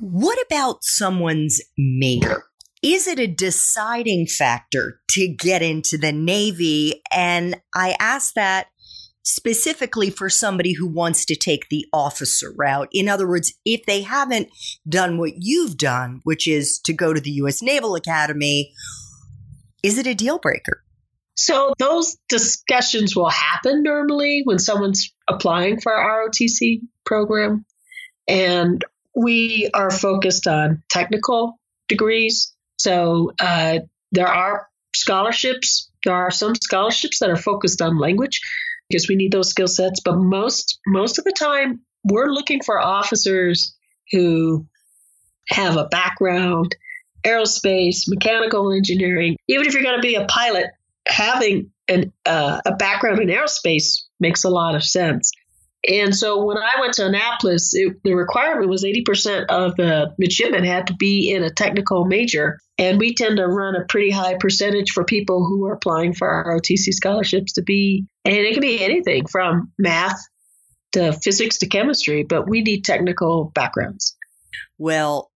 What 0.00 0.38
about 0.46 0.78
someone's 0.82 1.60
major? 1.78 2.44
Is 2.82 3.06
it 3.06 3.18
a 3.18 3.26
deciding 3.26 4.26
factor 4.26 5.00
to 5.10 5.28
get 5.28 5.62
into 5.62 5.96
the 5.96 6.12
Navy? 6.12 7.02
And 7.10 7.60
I 7.74 7.96
ask 7.98 8.34
that 8.34 8.66
specifically 9.22 10.10
for 10.10 10.28
somebody 10.28 10.74
who 10.74 10.86
wants 10.86 11.24
to 11.24 11.34
take 11.34 11.68
the 11.68 11.86
officer 11.92 12.52
route. 12.56 12.88
In 12.92 13.08
other 13.08 13.26
words, 13.26 13.54
if 13.64 13.86
they 13.86 14.02
haven't 14.02 14.48
done 14.86 15.16
what 15.16 15.32
you've 15.38 15.78
done, 15.78 16.20
which 16.24 16.46
is 16.46 16.78
to 16.80 16.92
go 16.92 17.14
to 17.14 17.20
the 17.20 17.30
U.S. 17.30 17.62
Naval 17.62 17.94
Academy, 17.94 18.72
is 19.82 19.96
it 19.96 20.06
a 20.06 20.14
deal 20.14 20.38
breaker? 20.38 20.83
So 21.36 21.74
those 21.78 22.16
discussions 22.28 23.16
will 23.16 23.28
happen 23.28 23.82
normally 23.82 24.42
when 24.44 24.58
someone's 24.58 25.12
applying 25.28 25.80
for 25.80 25.92
our 25.92 26.28
ROTC 26.28 26.80
program. 27.04 27.64
And 28.28 28.84
we 29.14 29.70
are 29.74 29.90
focused 29.90 30.46
on 30.46 30.82
technical 30.88 31.58
degrees. 31.88 32.54
So 32.78 33.32
uh, 33.40 33.80
there 34.12 34.28
are 34.28 34.68
scholarships. 34.94 35.90
There 36.04 36.14
are 36.14 36.30
some 36.30 36.54
scholarships 36.54 37.18
that 37.18 37.30
are 37.30 37.36
focused 37.36 37.82
on 37.82 37.98
language 37.98 38.40
because 38.88 39.08
we 39.08 39.16
need 39.16 39.32
those 39.32 39.50
skill 39.50 39.68
sets. 39.68 40.00
But 40.04 40.16
most 40.16 40.78
most 40.86 41.18
of 41.18 41.24
the 41.24 41.32
time, 41.32 41.80
we're 42.04 42.30
looking 42.30 42.62
for 42.62 42.78
officers 42.78 43.74
who 44.12 44.66
have 45.48 45.76
a 45.76 45.86
background 45.86 46.76
aerospace, 47.24 48.04
mechanical 48.06 48.72
engineering. 48.72 49.36
Even 49.48 49.66
if 49.66 49.74
you're 49.74 49.82
going 49.82 49.96
to 49.96 50.02
be 50.02 50.14
a 50.14 50.26
pilot, 50.26 50.66
having 51.06 51.70
an, 51.88 52.12
uh, 52.26 52.60
a 52.64 52.76
background 52.76 53.20
in 53.20 53.28
aerospace 53.28 54.02
makes 54.20 54.44
a 54.44 54.50
lot 54.50 54.74
of 54.74 54.82
sense. 54.82 55.32
And 55.86 56.14
so 56.14 56.44
when 56.44 56.56
I 56.56 56.80
went 56.80 56.94
to 56.94 57.06
Annapolis, 57.06 57.74
it, 57.74 58.02
the 58.04 58.14
requirement 58.14 58.70
was 58.70 58.84
80% 58.84 59.46
of 59.46 59.76
the 59.76 60.14
midshipmen 60.18 60.64
had 60.64 60.86
to 60.86 60.94
be 60.94 61.30
in 61.30 61.42
a 61.42 61.50
technical 61.50 62.06
major. 62.06 62.58
And 62.78 62.98
we 62.98 63.14
tend 63.14 63.36
to 63.36 63.46
run 63.46 63.76
a 63.76 63.84
pretty 63.86 64.10
high 64.10 64.36
percentage 64.38 64.92
for 64.92 65.04
people 65.04 65.44
who 65.46 65.66
are 65.66 65.74
applying 65.74 66.14
for 66.14 66.26
our 66.26 66.56
ROTC 66.56 66.92
scholarships 66.92 67.52
to 67.54 67.62
be, 67.62 68.06
and 68.24 68.34
it 68.34 68.54
can 68.54 68.62
be 68.62 68.82
anything 68.82 69.26
from 69.26 69.72
math 69.78 70.18
to 70.92 71.12
physics 71.12 71.58
to 71.58 71.66
chemistry, 71.66 72.24
but 72.24 72.48
we 72.48 72.62
need 72.62 72.84
technical 72.84 73.52
backgrounds. 73.54 74.16
Well, 74.78 75.30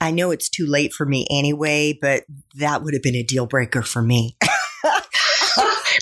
I 0.00 0.10
know 0.12 0.30
it's 0.30 0.48
too 0.48 0.66
late 0.66 0.92
for 0.94 1.04
me 1.04 1.26
anyway, 1.30 1.96
but 2.00 2.24
that 2.54 2.82
would 2.82 2.94
have 2.94 3.02
been 3.02 3.14
a 3.14 3.22
deal 3.22 3.46
breaker 3.46 3.82
for 3.82 4.00
me. 4.00 4.36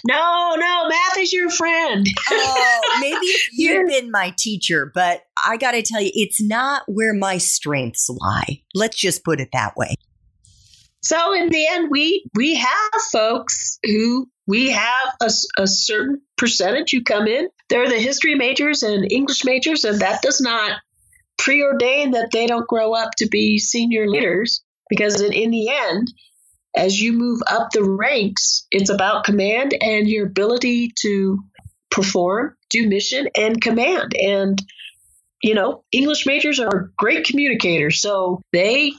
No, 0.07 0.55
no, 0.57 0.89
math 0.89 1.19
is 1.19 1.33
your 1.33 1.51
friend. 1.51 2.07
oh, 2.31 2.99
maybe 3.01 3.17
if 3.17 3.49
you've 3.53 3.89
been 3.89 4.11
my 4.11 4.35
teacher, 4.37 4.91
but 4.95 5.23
I 5.45 5.57
got 5.57 5.73
to 5.73 5.83
tell 5.83 6.01
you, 6.01 6.11
it's 6.15 6.43
not 6.43 6.83
where 6.87 7.15
my 7.15 7.39
strengths 7.39 8.09
lie. 8.09 8.63
Let's 8.75 8.97
just 8.97 9.25
put 9.25 9.41
it 9.41 9.51
that 9.53 9.77
way. 9.77 9.95
So 11.03 11.33
in 11.33 11.49
the 11.49 11.67
end, 11.69 11.89
we 11.91 12.25
we 12.35 12.57
have 12.57 13.03
folks 13.13 13.79
who 13.85 14.29
we 14.47 14.71
have 14.71 15.15
a, 15.23 15.31
a 15.59 15.67
certain 15.67 16.21
percentage 16.37 16.91
who 16.91 17.03
come 17.03 17.27
in. 17.29 17.49
They're 17.69 17.89
the 17.89 17.99
history 17.99 18.35
majors 18.35 18.83
and 18.83 19.11
English 19.11 19.45
majors, 19.45 19.85
and 19.85 20.01
that 20.01 20.23
does 20.23 20.41
not 20.41 20.81
preordain 21.41 22.13
that 22.13 22.31
they 22.33 22.47
don't 22.47 22.67
grow 22.67 22.95
up 22.95 23.11
to 23.19 23.29
be 23.29 23.59
senior 23.59 24.09
leaders 24.09 24.63
because 24.89 25.21
in, 25.21 25.33
in 25.33 25.51
the 25.51 25.69
end, 25.69 26.13
as 26.79 26.99
you 27.01 27.13
move 27.13 27.41
up 27.51 27.71
the 27.73 27.83
ranks, 27.83 28.67
it's 28.71 28.91
about 28.91 29.25
command 29.25 29.75
and 29.81 30.09
your 30.09 30.27
ability 30.27 30.93
to 31.03 31.39
perform, 31.91 32.55
do 32.71 32.89
mission, 32.89 33.29
and 33.37 33.61
command. 33.61 34.15
And, 34.17 34.63
you 35.43 35.55
know, 35.55 35.85
English 35.93 36.25
majors 36.25 36.61
are 36.61 36.93
great 36.97 37.27
communicators, 37.27 38.01
so 38.01 38.41
they 38.53 38.93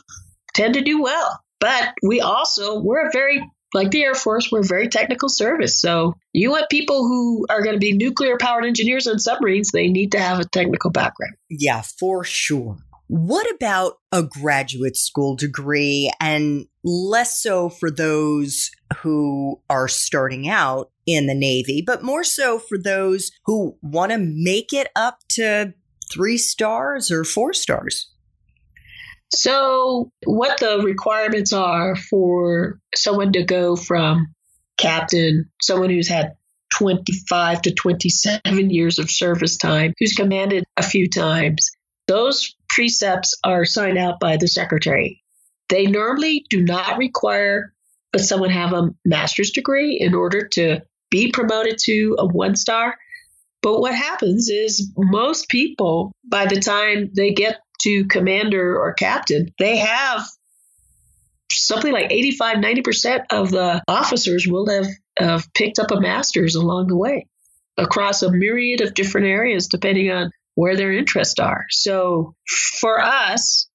tend 0.53 0.73
to 0.73 0.81
do 0.81 1.01
well. 1.01 1.39
But 1.59 1.93
we 2.03 2.21
also, 2.21 2.79
we're 2.79 3.07
a 3.07 3.11
very 3.11 3.43
like 3.73 3.91
the 3.91 4.03
Air 4.03 4.15
Force, 4.15 4.51
we're 4.51 4.63
very 4.63 4.87
technical 4.87 5.29
service. 5.29 5.79
So 5.79 6.15
you 6.33 6.49
want 6.51 6.69
people 6.69 7.07
who 7.07 7.45
are 7.49 7.61
going 7.61 7.75
to 7.75 7.79
be 7.79 7.95
nuclear 7.95 8.37
powered 8.37 8.65
engineers 8.65 9.07
on 9.07 9.19
submarines, 9.19 9.69
they 9.71 9.89
need 9.89 10.13
to 10.13 10.19
have 10.19 10.39
a 10.39 10.45
technical 10.45 10.89
background. 10.89 11.35
Yeah, 11.49 11.83
for 11.99 12.23
sure. 12.23 12.77
What 13.07 13.47
about 13.55 13.93
a 14.11 14.23
graduate 14.23 14.97
school 14.97 15.35
degree 15.35 16.11
and 16.19 16.65
less 16.83 17.41
so 17.41 17.69
for 17.69 17.91
those 17.91 18.71
who 18.97 19.59
are 19.69 19.87
starting 19.87 20.47
out 20.47 20.91
in 21.05 21.27
the 21.27 21.35
Navy, 21.35 21.83
but 21.85 22.03
more 22.03 22.23
so 22.23 22.59
for 22.59 22.77
those 22.77 23.31
who 23.45 23.77
want 23.81 24.11
to 24.11 24.17
make 24.17 24.73
it 24.73 24.87
up 24.95 25.19
to 25.29 25.73
three 26.11 26.37
stars 26.37 27.11
or 27.11 27.23
four 27.23 27.53
stars? 27.53 28.11
So, 29.31 30.11
what 30.25 30.59
the 30.59 30.81
requirements 30.83 31.53
are 31.53 31.95
for 31.95 32.79
someone 32.95 33.33
to 33.33 33.43
go 33.43 33.75
from 33.75 34.33
captain, 34.77 35.51
someone 35.61 35.91
who's 35.91 36.07
had 36.07 36.35
25 36.73 37.61
to 37.63 37.73
27 37.73 38.69
years 38.69 38.97
of 38.97 39.11
service 39.11 39.57
time, 39.57 39.93
who's 39.99 40.13
commanded 40.13 40.63
a 40.77 40.83
few 40.83 41.09
times, 41.09 41.69
those 42.07 42.55
precepts 42.69 43.37
are 43.43 43.65
signed 43.65 43.97
out 43.97 44.19
by 44.19 44.37
the 44.37 44.47
secretary. 44.47 45.21
They 45.69 45.85
normally 45.85 46.45
do 46.49 46.61
not 46.61 46.97
require 46.97 47.73
someone 48.17 48.49
have 48.49 48.73
a 48.73 48.89
master's 49.05 49.51
degree 49.51 49.97
in 49.99 50.15
order 50.15 50.47
to 50.47 50.81
be 51.11 51.31
promoted 51.31 51.77
to 51.85 52.15
a 52.17 52.25
one 52.25 52.55
star. 52.55 52.97
But 53.61 53.79
what 53.79 53.93
happens 53.93 54.49
is 54.49 54.91
most 54.97 55.49
people, 55.49 56.11
by 56.25 56.45
the 56.45 56.59
time 56.59 57.11
they 57.15 57.33
get 57.33 57.59
to 57.81 58.05
commander 58.05 58.79
or 58.79 58.93
captain, 58.93 59.53
they 59.59 59.77
have 59.77 60.25
something 61.51 61.91
like 61.91 62.11
85, 62.11 62.57
90% 62.57 63.25
of 63.31 63.51
the 63.51 63.83
officers 63.87 64.47
will 64.47 64.69
have, 64.69 64.87
have 65.17 65.53
picked 65.53 65.79
up 65.79 65.91
a 65.91 65.99
master's 65.99 66.55
along 66.55 66.87
the 66.87 66.97
way 66.97 67.27
across 67.77 68.23
a 68.23 68.31
myriad 68.31 68.81
of 68.81 68.93
different 68.93 69.27
areas, 69.27 69.67
depending 69.67 70.11
on 70.11 70.31
where 70.55 70.75
their 70.75 70.91
interests 70.91 71.39
are. 71.39 71.65
So 71.69 72.35
for 72.79 72.99
us, 73.01 73.68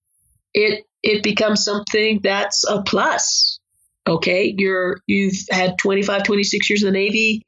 it 0.54 0.84
it 1.02 1.22
becomes 1.22 1.64
something 1.64 2.20
that's 2.22 2.64
a 2.66 2.82
plus. 2.82 3.60
Okay, 4.06 4.54
you're 4.56 4.98
you've 5.06 5.34
had 5.50 5.78
25, 5.78 6.24
26 6.24 6.70
years 6.70 6.82
in 6.82 6.92
the 6.92 6.98
Navy, 6.98 7.42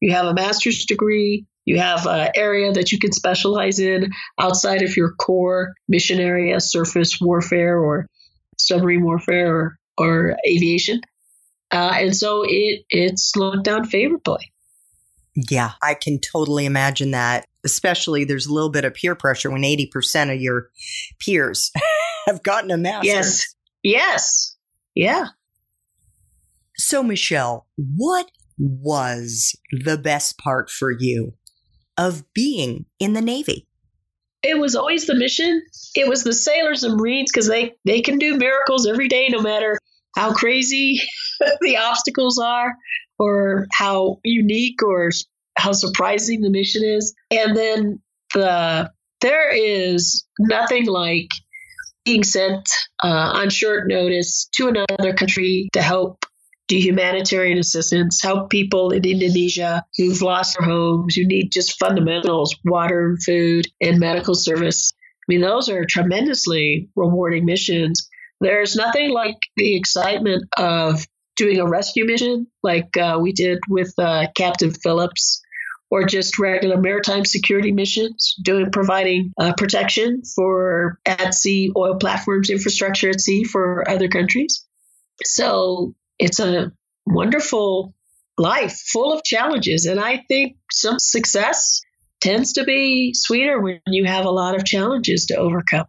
you 0.00 0.12
have 0.12 0.26
a 0.26 0.34
master's 0.34 0.84
degree, 0.84 1.46
you 1.64 1.78
have 1.78 2.06
an 2.06 2.30
area 2.34 2.72
that 2.72 2.90
you 2.90 2.98
can 2.98 3.12
specialize 3.12 3.78
in 3.78 4.10
outside 4.38 4.82
of 4.82 4.96
your 4.96 5.12
core 5.12 5.74
mission 5.88 6.18
area, 6.18 6.58
surface 6.60 7.20
warfare 7.20 7.78
or 7.78 8.06
submarine 8.58 9.04
warfare 9.04 9.54
or, 9.56 9.78
or 9.98 10.36
aviation. 10.48 11.00
Uh, 11.70 11.92
and 11.94 12.16
so 12.16 12.42
it 12.44 12.84
it's 12.88 13.36
looked 13.36 13.64
down 13.64 13.84
favorably. 13.84 14.52
Yeah, 15.36 15.72
I 15.82 15.94
can 15.94 16.18
totally 16.18 16.66
imagine 16.66 17.12
that. 17.12 17.44
Especially 17.64 18.24
there's 18.24 18.46
a 18.46 18.52
little 18.52 18.70
bit 18.70 18.84
of 18.84 18.94
peer 18.94 19.14
pressure 19.14 19.50
when 19.50 19.62
80% 19.62 20.34
of 20.34 20.40
your 20.40 20.70
peers 21.20 21.70
have 22.30 22.42
gotten 22.42 22.70
a 22.70 22.76
master's. 22.76 23.06
Yes. 23.12 23.54
Yes. 23.82 24.56
Yeah. 24.94 25.26
So, 26.76 27.02
Michelle, 27.02 27.66
what 27.76 28.30
was 28.58 29.54
the 29.70 29.98
best 29.98 30.38
part 30.38 30.70
for 30.70 30.90
you 30.90 31.34
of 31.96 32.24
being 32.34 32.86
in 32.98 33.12
the 33.12 33.20
Navy? 33.20 33.66
It 34.42 34.58
was 34.58 34.74
always 34.74 35.06
the 35.06 35.14
mission. 35.14 35.62
It 35.94 36.08
was 36.08 36.24
the 36.24 36.32
sailors 36.32 36.82
and 36.82 36.96
Marines 36.96 37.30
because 37.30 37.48
they, 37.48 37.74
they 37.84 38.00
can 38.00 38.18
do 38.18 38.38
miracles 38.38 38.86
every 38.86 39.08
day, 39.08 39.28
no 39.28 39.42
matter 39.42 39.78
how 40.16 40.32
crazy 40.32 41.00
the 41.60 41.76
obstacles 41.76 42.38
are 42.38 42.74
or 43.18 43.66
how 43.72 44.18
unique 44.24 44.82
or 44.82 45.10
how 45.58 45.72
surprising 45.72 46.40
the 46.40 46.50
mission 46.50 46.82
is. 46.82 47.14
And 47.30 47.54
then 47.54 48.00
the 48.32 48.90
there 49.20 49.50
is 49.50 50.26
nothing 50.38 50.86
like 50.86 51.28
being 52.04 52.24
sent 52.24 52.68
uh, 53.02 53.08
on 53.34 53.50
short 53.50 53.88
notice 53.88 54.48
to 54.54 54.68
another 54.68 55.14
country 55.14 55.68
to 55.72 55.82
help 55.82 56.24
do 56.68 56.78
humanitarian 56.78 57.58
assistance, 57.58 58.22
help 58.22 58.48
people 58.48 58.90
in 58.90 59.04
Indonesia 59.04 59.84
who've 59.96 60.22
lost 60.22 60.56
their 60.56 60.68
homes, 60.68 61.16
who 61.16 61.26
need 61.26 61.50
just 61.50 61.78
fundamentals, 61.78 62.56
water 62.64 63.16
food 63.26 63.66
and 63.80 63.98
medical 63.98 64.34
service. 64.34 64.92
I 64.94 65.24
mean, 65.28 65.40
those 65.40 65.68
are 65.68 65.84
tremendously 65.84 66.88
rewarding 66.94 67.44
missions. 67.44 68.08
There's 68.40 68.76
nothing 68.76 69.10
like 69.10 69.36
the 69.56 69.76
excitement 69.76 70.44
of 70.56 71.04
doing 71.36 71.58
a 71.58 71.66
rescue 71.66 72.04
mission 72.04 72.46
like 72.62 72.96
uh, 72.96 73.18
we 73.20 73.32
did 73.32 73.58
with 73.68 73.92
uh, 73.98 74.26
Captain 74.36 74.70
Phillips 74.70 75.42
or 75.90 76.04
just 76.04 76.38
regular 76.38 76.76
maritime 76.76 77.24
security 77.24 77.72
missions, 77.72 78.34
doing 78.42 78.70
providing 78.70 79.32
uh, 79.38 79.52
protection 79.56 80.22
for 80.36 80.98
at 81.04 81.34
sea 81.34 81.72
oil 81.76 81.96
platforms 81.96 82.48
infrastructure 82.48 83.10
at 83.10 83.20
sea 83.20 83.44
for 83.44 83.88
other 83.88 84.08
countries. 84.08 84.64
So 85.24 85.94
it's 86.18 86.38
a 86.38 86.72
wonderful 87.06 87.94
life 88.38 88.80
full 88.92 89.12
of 89.12 89.24
challenges. 89.24 89.84
And 89.84 90.00
I 90.00 90.24
think 90.28 90.56
some 90.70 90.98
success 90.98 91.80
tends 92.20 92.52
to 92.54 92.64
be 92.64 93.12
sweeter 93.14 93.60
when 93.60 93.80
you 93.86 94.04
have 94.04 94.24
a 94.24 94.30
lot 94.30 94.54
of 94.54 94.64
challenges 94.64 95.26
to 95.26 95.36
overcome. 95.36 95.86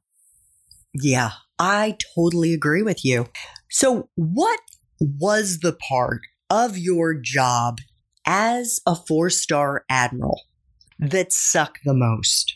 Yeah, 0.94 1.32
I 1.60 1.96
totally 2.16 2.54
agree 2.54 2.82
with 2.82 3.06
you. 3.06 3.28
So, 3.70 4.10
what 4.16 4.60
was 5.00 5.60
the 5.60 5.74
part 5.74 6.22
of 6.50 6.78
your 6.78 7.14
job 7.14 7.78
as 8.26 8.80
a 8.86 8.96
four 8.96 9.30
star 9.30 9.86
admiral 9.90 10.42
that 11.00 11.32
sucked 11.32 11.80
the 11.86 11.94
most? 11.94 12.56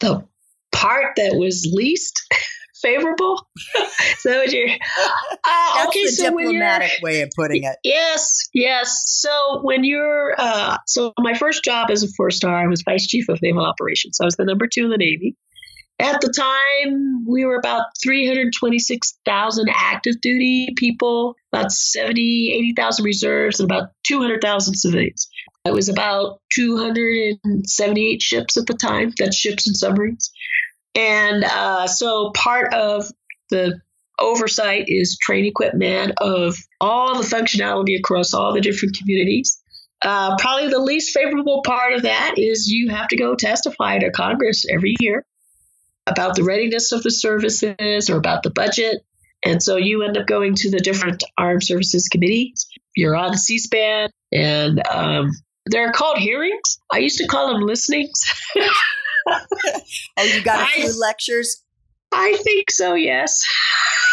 The 0.00 0.26
part 0.72 1.16
that 1.16 1.34
was 1.36 1.68
least 1.72 2.22
favorable. 2.82 3.46
so 4.18 4.42
you're 4.42 4.68
uh, 4.68 5.74
That's 5.74 5.88
okay, 5.88 6.06
so 6.06 6.24
diplomatic 6.30 6.92
way 7.02 7.22
of 7.22 7.30
putting 7.36 7.64
it. 7.64 7.76
Yes, 7.84 8.48
yes. 8.54 9.02
So 9.06 9.60
when 9.62 9.84
you're 9.84 10.34
uh, 10.38 10.78
so 10.86 11.12
my 11.18 11.34
first 11.34 11.64
job 11.64 11.90
as 11.90 12.02
a 12.02 12.08
four 12.16 12.30
star, 12.30 12.54
I 12.54 12.66
was 12.66 12.82
vice 12.82 13.06
chief 13.06 13.28
of 13.28 13.40
naval 13.42 13.64
operations. 13.64 14.16
So 14.16 14.24
I 14.24 14.26
was 14.26 14.36
the 14.36 14.44
number 14.44 14.66
two 14.66 14.84
in 14.84 14.90
the 14.90 14.98
Navy. 14.98 15.36
At 16.00 16.22
the 16.22 16.32
time, 16.32 17.26
we 17.28 17.44
were 17.44 17.56
about 17.56 17.84
326,000 18.02 19.68
active 19.68 20.20
duty 20.22 20.72
people, 20.76 21.36
about 21.52 21.72
70, 21.72 22.54
80,000 22.54 23.04
reserves, 23.04 23.60
and 23.60 23.70
about 23.70 23.90
200,000 24.06 24.74
civilians. 24.74 25.28
It 25.66 25.74
was 25.74 25.90
about 25.90 26.40
278 26.54 28.22
ships 28.22 28.56
at 28.56 28.66
the 28.66 28.74
time. 28.74 29.12
That's 29.18 29.36
ships 29.36 29.66
and 29.66 29.76
submarines. 29.76 30.30
And 30.94 31.44
uh, 31.44 31.86
so 31.86 32.30
part 32.34 32.72
of 32.72 33.04
the 33.50 33.78
oversight 34.18 34.86
is 34.88 35.18
train 35.18 35.44
equipment 35.44 36.12
of 36.18 36.56
all 36.80 37.20
the 37.20 37.28
functionality 37.28 37.98
across 37.98 38.32
all 38.32 38.54
the 38.54 38.62
different 38.62 38.96
communities. 38.96 39.60
Uh, 40.02 40.34
probably 40.38 40.68
the 40.68 40.78
least 40.78 41.14
favorable 41.14 41.60
part 41.62 41.92
of 41.92 42.02
that 42.02 42.34
is 42.38 42.68
you 42.68 42.88
have 42.88 43.08
to 43.08 43.16
go 43.16 43.34
testify 43.34 43.98
to 43.98 44.10
Congress 44.10 44.64
every 44.72 44.94
year 44.98 45.26
about 46.10 46.34
the 46.34 46.44
readiness 46.44 46.92
of 46.92 47.02
the 47.02 47.10
services 47.10 48.10
or 48.10 48.16
about 48.16 48.42
the 48.42 48.50
budget. 48.50 49.04
And 49.44 49.62
so 49.62 49.76
you 49.76 50.02
end 50.02 50.18
up 50.18 50.26
going 50.26 50.54
to 50.56 50.70
the 50.70 50.80
different 50.80 51.24
armed 51.38 51.64
services 51.64 52.08
committees. 52.08 52.68
You're 52.94 53.16
on 53.16 53.36
C 53.36 53.58
SPAN, 53.58 54.10
and 54.32 54.86
um, 54.88 55.30
they're 55.66 55.92
called 55.92 56.18
hearings. 56.18 56.80
I 56.92 56.98
used 56.98 57.18
to 57.18 57.26
call 57.26 57.52
them 57.52 57.62
listenings. 57.62 58.20
oh, 58.58 59.42
you 60.18 60.42
got 60.42 60.60
a 60.60 60.62
I, 60.64 60.72
few 60.72 61.00
lectures? 61.00 61.62
I 62.12 62.36
think 62.42 62.70
so, 62.70 62.94
yes. 62.94 63.42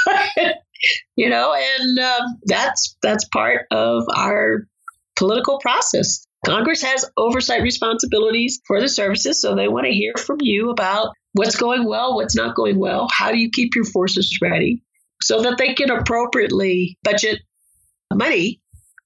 you 1.16 1.30
know, 1.30 1.54
and 1.54 2.00
um, 2.00 2.40
that's 2.46 2.96
that's 3.02 3.26
part 3.26 3.66
of 3.72 4.04
our 4.16 4.68
political 5.16 5.60
process. 5.60 6.27
Congress 6.46 6.82
has 6.82 7.06
oversight 7.18 7.62
responsibilities 7.62 8.62
for 8.66 8.80
the 8.80 8.88
services, 8.88 9.42
so 9.42 9.56
they 9.56 9.68
want 9.68 9.86
to 9.86 9.92
hear 9.92 10.14
from 10.16 10.38
you 10.42 10.70
about 10.70 11.14
what's 11.34 11.56
going 11.56 11.86
well, 11.86 12.16
what's 12.16 12.36
not 12.36 12.56
going 12.56 12.80
well, 12.80 13.08
how 13.12 13.32
do 13.32 13.38
you 13.38 13.50
keep 13.52 13.76
your 13.76 13.86
forces 13.86 14.40
ready. 14.42 14.82
so 15.22 15.42
that 15.42 15.58
they 15.58 15.74
can 15.74 15.90
appropriately 15.90 16.98
budget 17.04 17.40
money 18.14 18.62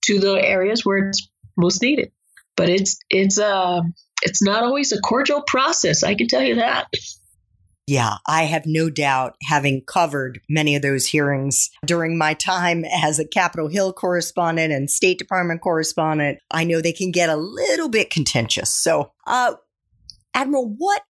to 0.05 0.19
the 0.19 0.33
areas 0.33 0.85
where 0.85 1.07
it's 1.09 1.29
most 1.57 1.81
needed. 1.81 2.11
But 2.57 2.69
it's 2.69 2.97
it's 3.09 3.39
uh 3.39 3.81
it's 4.21 4.41
not 4.43 4.63
always 4.63 4.91
a 4.91 4.99
cordial 4.99 5.41
process. 5.41 6.03
I 6.03 6.15
can 6.15 6.27
tell 6.27 6.43
you 6.43 6.55
that. 6.55 6.87
Yeah, 7.91 8.19
I 8.25 8.43
have 8.43 8.65
no 8.65 8.89
doubt, 8.89 9.35
having 9.43 9.81
covered 9.85 10.39
many 10.47 10.77
of 10.77 10.81
those 10.81 11.07
hearings 11.07 11.69
during 11.85 12.17
my 12.17 12.33
time 12.33 12.85
as 12.85 13.19
a 13.19 13.27
Capitol 13.27 13.67
Hill 13.67 13.91
correspondent 13.91 14.71
and 14.71 14.89
State 14.89 15.19
Department 15.19 15.59
correspondent, 15.59 16.39
I 16.49 16.63
know 16.63 16.79
they 16.79 16.93
can 16.93 17.11
get 17.11 17.27
a 17.27 17.35
little 17.35 17.89
bit 17.89 18.09
contentious. 18.09 18.73
So, 18.73 19.11
uh, 19.27 19.55
Admiral, 20.33 20.73
what 20.77 21.01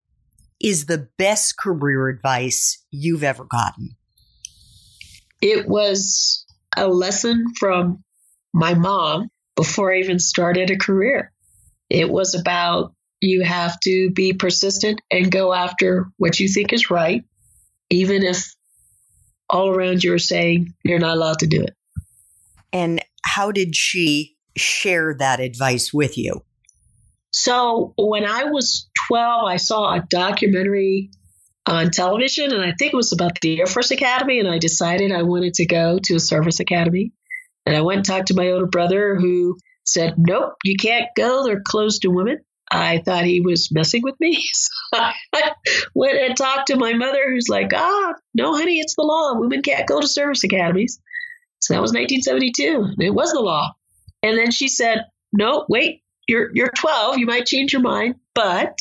is 0.60 0.88
the 0.88 1.08
best 1.20 1.56
career 1.56 2.08
advice 2.08 2.84
you've 2.90 3.24
ever 3.24 3.46
gotten? 3.46 3.96
It 5.40 5.68
was 5.68 6.48
a 6.76 6.88
lesson 6.88 7.54
from 7.60 8.04
my 8.56 8.74
mom 8.74 9.30
before 9.56 9.94
I 9.94 10.00
even 10.00 10.18
started 10.18 10.72
a 10.72 10.78
career. 10.78 11.32
It 11.92 12.10
was 12.10 12.34
about 12.34 12.96
you 13.22 13.44
have 13.44 13.80
to 13.82 14.10
be 14.10 14.34
persistent 14.34 15.00
and 15.12 15.32
go 15.32 15.54
after 15.54 16.10
what 16.18 16.40
you 16.40 16.50
think 16.50 16.74
is 16.74 16.90
right, 16.90 17.24
even 17.90 18.24
if 18.24 18.54
all 19.50 19.70
around 19.70 20.04
you 20.04 20.14
are 20.14 20.20
saying 20.20 20.74
you're 20.84 21.00
not 21.00 21.16
allowed 21.16 21.40
to 21.40 21.48
do 21.48 21.62
it. 21.62 21.76
And 22.74 23.02
how 23.24 23.52
did 23.52 23.76
she 23.76 24.36
share 24.58 25.14
that 25.20 25.40
advice 25.40 25.94
with 25.94 26.18
you? 26.18 26.44
So, 27.34 27.94
when 27.98 28.26
I 28.26 28.46
was 28.46 28.90
12, 29.08 29.46
I 29.46 29.58
saw 29.58 29.94
a 29.94 30.06
documentary 30.10 31.12
on 31.66 31.92
television, 31.92 32.52
and 32.52 32.64
I 32.64 32.74
think 32.78 32.94
it 32.94 32.98
was 32.98 33.14
about 33.14 33.40
the 33.40 33.60
Air 33.60 33.68
Force 33.68 33.92
Academy, 33.92 34.40
and 34.40 34.50
I 34.50 34.58
decided 34.58 35.12
I 35.12 35.24
wanted 35.24 35.54
to 35.56 35.66
go 35.66 36.00
to 36.04 36.16
a 36.16 36.20
service 36.20 36.60
academy. 36.60 37.14
And 37.66 37.76
I 37.76 37.82
went 37.82 37.98
and 37.98 38.06
talked 38.06 38.28
to 38.30 38.34
my 38.34 38.50
older 38.50 38.66
brother, 38.66 39.16
who 39.16 39.58
said, 39.86 40.16
Nope, 40.18 40.56
you 40.64 40.76
can't 40.76 41.08
go. 41.16 41.46
They're 41.46 41.62
closed 41.62 42.02
to 42.02 42.10
women. 42.10 42.40
I 42.72 43.02
thought 43.04 43.26
he 43.26 43.42
was 43.42 43.72
messing 43.72 44.02
with 44.04 44.20
me. 44.20 44.42
So 44.94 45.00
I 45.00 45.54
went 45.96 46.18
and 46.18 46.36
talked 46.36 46.68
to 46.68 46.76
my 46.76 46.94
mother, 46.94 47.30
who's 47.30 47.48
like, 47.48 47.72
ah, 47.74 48.14
no, 48.34 48.54
honey, 48.58 48.80
it's 48.80 48.96
the 48.96 49.04
law. 49.04 49.40
Women 49.40 49.62
can't 49.62 49.88
go 49.88 50.02
to 50.02 50.08
service 50.08 50.44
academies. 50.44 51.00
So 51.60 51.74
that 51.74 51.82
was 51.82 51.94
1972. 51.94 52.96
It 53.00 53.12
was 53.12 53.32
the 53.32 53.40
law. 53.40 53.72
And 54.22 54.38
then 54.38 54.52
she 54.52 54.68
said, 54.68 55.06
no, 55.32 55.66
wait, 55.70 56.02
you're, 56.28 56.50
you're 56.54 56.72
12. 56.76 57.20
You 57.20 57.26
might 57.26 57.46
change 57.46 57.72
your 57.72 57.82
mind. 57.82 58.16
But 58.36 58.78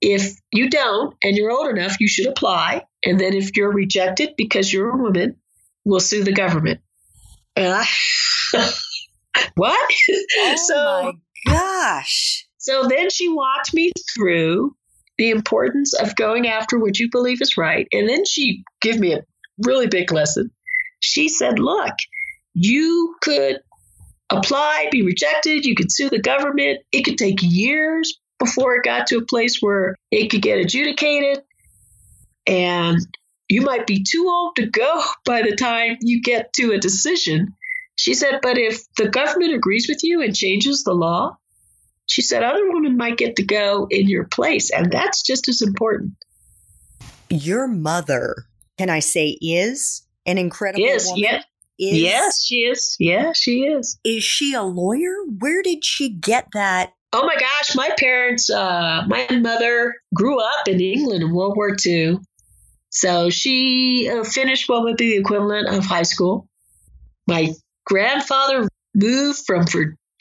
if 0.00 0.34
you 0.50 0.70
don't 0.70 1.14
and 1.22 1.36
you're 1.36 1.50
old 1.50 1.68
enough, 1.68 2.00
you 2.00 2.08
should 2.08 2.26
apply. 2.26 2.84
And 3.04 3.20
then 3.20 3.34
if 3.34 3.56
you're 3.56 3.72
rejected 3.72 4.30
because 4.36 4.72
you're 4.72 4.90
a 4.90 4.96
woman, 4.96 5.36
we'll 5.84 6.00
sue 6.00 6.24
the 6.24 6.32
government. 6.32 6.80
And 7.56 7.72
I, 7.72 7.86
what? 9.56 9.90
Oh 10.38 10.56
so, 10.56 11.12
my 11.46 11.52
gosh. 11.52 12.46
So 12.62 12.86
then 12.88 13.10
she 13.10 13.28
walked 13.28 13.74
me 13.74 13.90
through 14.14 14.76
the 15.18 15.30
importance 15.30 15.94
of 15.94 16.14
going 16.14 16.46
after 16.46 16.78
what 16.78 16.98
you 16.98 17.10
believe 17.10 17.42
is 17.42 17.56
right. 17.56 17.88
And 17.92 18.08
then 18.08 18.24
she 18.24 18.62
gave 18.80 19.00
me 19.00 19.14
a 19.14 19.24
really 19.64 19.88
big 19.88 20.12
lesson. 20.12 20.50
She 21.00 21.28
said, 21.28 21.58
Look, 21.58 21.94
you 22.54 23.16
could 23.20 23.58
apply, 24.30 24.88
be 24.92 25.02
rejected, 25.02 25.64
you 25.64 25.74
could 25.74 25.90
sue 25.90 26.08
the 26.08 26.20
government. 26.20 26.78
It 26.92 27.04
could 27.04 27.18
take 27.18 27.40
years 27.42 28.20
before 28.38 28.76
it 28.76 28.84
got 28.84 29.08
to 29.08 29.18
a 29.18 29.26
place 29.26 29.58
where 29.60 29.96
it 30.12 30.30
could 30.30 30.42
get 30.42 30.58
adjudicated. 30.58 31.42
And 32.46 33.00
you 33.48 33.62
might 33.62 33.88
be 33.88 34.04
too 34.08 34.28
old 34.28 34.54
to 34.56 34.66
go 34.66 35.02
by 35.24 35.42
the 35.42 35.56
time 35.56 35.96
you 36.00 36.22
get 36.22 36.52
to 36.54 36.70
a 36.70 36.78
decision. 36.78 37.56
She 37.96 38.14
said, 38.14 38.38
but 38.40 38.56
if 38.56 38.84
the 38.96 39.08
government 39.08 39.52
agrees 39.52 39.88
with 39.88 40.04
you 40.04 40.22
and 40.22 40.34
changes 40.34 40.84
the 40.84 40.94
law, 40.94 41.36
she 42.12 42.20
said 42.20 42.42
other 42.42 42.70
women 42.70 42.98
might 42.98 43.16
get 43.16 43.36
to 43.36 43.42
go 43.42 43.86
in 43.90 44.06
your 44.06 44.24
place, 44.24 44.70
and 44.70 44.92
that's 44.92 45.22
just 45.22 45.48
as 45.48 45.62
important. 45.62 46.12
Your 47.30 47.66
mother, 47.66 48.44
can 48.76 48.90
I 48.90 48.98
say, 48.98 49.38
is 49.40 50.06
an 50.26 50.36
incredible 50.36 50.84
is, 50.84 51.06
woman. 51.06 51.24
Yeah. 51.24 51.42
Is, 51.78 51.98
yes, 51.98 52.44
she 52.44 52.56
is. 52.56 52.96
Yeah, 53.00 53.32
she 53.32 53.62
is. 53.62 53.98
Is 54.04 54.22
she 54.22 54.52
a 54.52 54.62
lawyer? 54.62 55.14
Where 55.38 55.62
did 55.62 55.84
she 55.84 56.10
get 56.10 56.48
that? 56.52 56.92
Oh 57.14 57.26
my 57.26 57.34
gosh, 57.34 57.74
my 57.74 57.90
parents, 57.98 58.50
uh, 58.50 59.04
my 59.06 59.26
mother 59.30 59.94
grew 60.14 60.38
up 60.38 60.68
in 60.68 60.80
England 60.80 61.22
in 61.22 61.32
World 61.34 61.54
War 61.56 61.74
II. 61.84 62.18
So 62.90 63.30
she 63.30 64.10
uh, 64.10 64.22
finished 64.22 64.68
what 64.68 64.82
would 64.84 64.98
be 64.98 65.14
the 65.14 65.20
equivalent 65.20 65.68
of 65.68 65.84
high 65.84 66.02
school. 66.02 66.46
My 67.26 67.54
grandfather 67.86 68.68
moved 68.94 69.40
from 69.46 69.66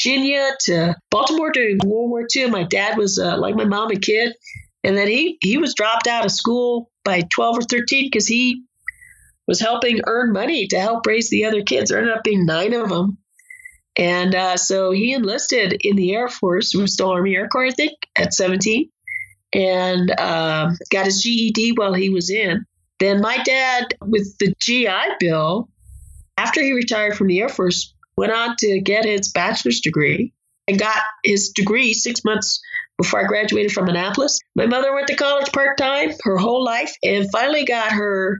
Virginia 0.01 0.49
to 0.61 0.95
Baltimore 1.09 1.51
during 1.51 1.77
World 1.83 2.09
War 2.09 2.27
II. 2.35 2.49
My 2.49 2.63
dad 2.63 2.97
was 2.97 3.19
uh, 3.19 3.37
like 3.37 3.55
my 3.55 3.65
mom, 3.65 3.91
a 3.91 3.95
kid, 3.95 4.35
and 4.83 4.97
then 4.97 5.07
he 5.07 5.37
he 5.41 5.57
was 5.57 5.73
dropped 5.73 6.07
out 6.07 6.25
of 6.25 6.31
school 6.31 6.89
by 7.03 7.21
12 7.21 7.59
or 7.59 7.61
13 7.61 8.05
because 8.05 8.27
he 8.27 8.63
was 9.47 9.59
helping 9.59 10.01
earn 10.07 10.31
money 10.31 10.67
to 10.67 10.79
help 10.79 11.05
raise 11.05 11.29
the 11.29 11.45
other 11.45 11.63
kids. 11.63 11.89
There 11.89 11.99
ended 11.99 12.15
up 12.15 12.23
being 12.23 12.45
nine 12.45 12.73
of 12.73 12.89
them. 12.89 13.17
And 13.97 14.33
uh, 14.33 14.57
so 14.57 14.91
he 14.91 15.13
enlisted 15.13 15.77
in 15.81 15.97
the 15.97 16.13
Air 16.13 16.29
Force, 16.29 16.73
was 16.73 16.93
still 16.93 17.09
Army 17.09 17.35
Air 17.35 17.49
Corps, 17.49 17.65
I 17.65 17.71
think, 17.71 17.97
at 18.17 18.33
17, 18.33 18.89
and 19.53 20.11
um, 20.19 20.77
got 20.89 21.05
his 21.05 21.21
GED 21.21 21.73
while 21.75 21.93
he 21.93 22.09
was 22.09 22.29
in. 22.29 22.65
Then 22.99 23.19
my 23.19 23.37
dad, 23.43 23.95
with 24.01 24.37
the 24.39 24.53
GI 24.61 25.17
Bill, 25.19 25.69
after 26.37 26.61
he 26.61 26.71
retired 26.71 27.17
from 27.17 27.27
the 27.27 27.41
Air 27.41 27.49
Force, 27.49 27.93
went 28.17 28.31
on 28.31 28.55
to 28.59 28.81
get 28.81 29.05
his 29.05 29.31
bachelor's 29.31 29.81
degree 29.81 30.33
and 30.67 30.79
got 30.79 31.01
his 31.23 31.49
degree 31.49 31.93
six 31.93 32.23
months 32.23 32.61
before 32.97 33.21
I 33.21 33.27
graduated 33.27 33.71
from 33.71 33.87
Annapolis. 33.87 34.39
My 34.55 34.67
mother 34.67 34.93
went 34.93 35.07
to 35.07 35.15
college 35.15 35.51
part 35.51 35.77
time 35.77 36.11
her 36.23 36.37
whole 36.37 36.63
life 36.63 36.93
and 37.03 37.29
finally 37.31 37.65
got 37.65 37.91
her 37.91 38.39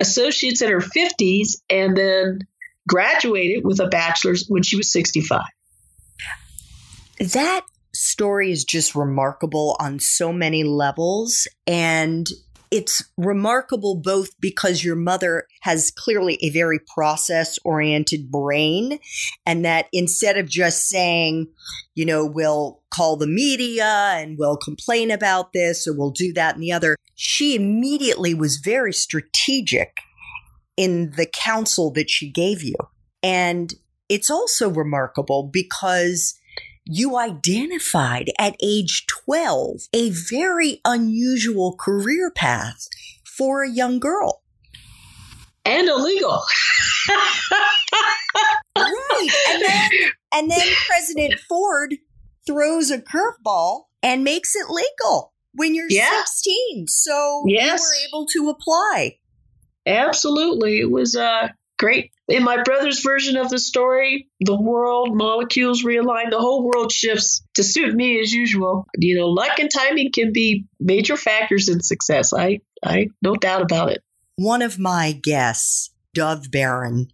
associates 0.00 0.62
in 0.62 0.70
her 0.70 0.80
50s 0.80 1.58
and 1.68 1.96
then 1.96 2.40
graduated 2.88 3.64
with 3.64 3.80
a 3.80 3.86
bachelor's 3.86 4.46
when 4.48 4.62
she 4.62 4.76
was 4.76 4.90
65. 4.90 5.42
That 7.20 7.62
story 7.94 8.50
is 8.50 8.64
just 8.64 8.94
remarkable 8.94 9.76
on 9.78 10.00
so 10.00 10.32
many 10.32 10.64
levels. 10.64 11.46
And 11.66 12.26
it's 12.70 13.02
remarkable 13.16 13.96
both 13.96 14.40
because 14.40 14.84
your 14.84 14.94
mother 14.94 15.46
has 15.62 15.90
clearly 15.90 16.38
a 16.40 16.50
very 16.50 16.78
process 16.78 17.58
oriented 17.64 18.30
brain 18.30 18.98
and 19.44 19.64
that 19.64 19.86
instead 19.92 20.38
of 20.38 20.48
just 20.48 20.88
saying, 20.88 21.48
you 21.94 22.04
know, 22.04 22.24
we'll 22.24 22.80
call 22.90 23.16
the 23.16 23.26
media 23.26 24.12
and 24.14 24.38
we'll 24.38 24.56
complain 24.56 25.10
about 25.10 25.52
this 25.52 25.86
or 25.86 25.96
we'll 25.96 26.12
do 26.12 26.32
that 26.32 26.54
and 26.54 26.62
the 26.62 26.72
other, 26.72 26.96
she 27.14 27.56
immediately 27.56 28.34
was 28.34 28.60
very 28.64 28.92
strategic 28.92 29.96
in 30.76 31.10
the 31.16 31.26
counsel 31.26 31.90
that 31.92 32.08
she 32.08 32.30
gave 32.30 32.62
you. 32.62 32.76
And 33.22 33.74
it's 34.08 34.30
also 34.30 34.70
remarkable 34.70 35.50
because 35.52 36.39
you 36.92 37.16
identified 37.16 38.30
at 38.36 38.56
age 38.60 39.06
12 39.06 39.82
a 39.92 40.10
very 40.10 40.80
unusual 40.84 41.76
career 41.76 42.32
path 42.32 42.88
for 43.24 43.62
a 43.62 43.70
young 43.70 44.00
girl. 44.00 44.42
And 45.64 45.88
illegal. 45.88 46.42
right. 48.76 49.28
And 49.50 49.62
then, 49.62 49.90
and 50.34 50.50
then 50.50 50.66
President 50.88 51.38
Ford 51.48 51.94
throws 52.44 52.90
a 52.90 52.98
curveball 52.98 53.84
and 54.02 54.24
makes 54.24 54.56
it 54.56 54.68
legal 54.68 55.32
when 55.54 55.76
you're 55.76 55.86
yeah. 55.88 56.10
16. 56.24 56.88
So 56.88 57.44
yes. 57.46 57.80
you 57.80 57.84
were 57.84 58.08
able 58.18 58.26
to 58.26 58.48
apply. 58.48 59.18
Absolutely. 59.86 60.80
It 60.80 60.90
was 60.90 61.14
uh, 61.14 61.50
great. 61.78 62.10
In 62.30 62.44
my 62.44 62.62
brother's 62.62 63.00
version 63.00 63.36
of 63.36 63.50
the 63.50 63.58
story, 63.58 64.28
the 64.40 64.58
world, 64.58 65.16
molecules 65.16 65.82
realign, 65.82 66.30
the 66.30 66.38
whole 66.38 66.62
world 66.64 66.92
shifts 66.92 67.42
to 67.54 67.64
suit 67.64 67.92
me 67.92 68.20
as 68.20 68.32
usual. 68.32 68.86
You 68.96 69.18
know, 69.18 69.26
luck 69.26 69.58
and 69.58 69.68
timing 69.68 70.12
can 70.12 70.32
be 70.32 70.66
major 70.78 71.16
factors 71.16 71.68
in 71.68 71.82
success. 71.82 72.32
I, 72.32 72.60
I, 72.84 73.08
no 73.20 73.34
doubt 73.34 73.62
about 73.62 73.90
it. 73.90 74.02
One 74.36 74.62
of 74.62 74.78
my 74.78 75.12
guests, 75.12 75.90
Dov 76.14 76.52
Baron, 76.52 77.08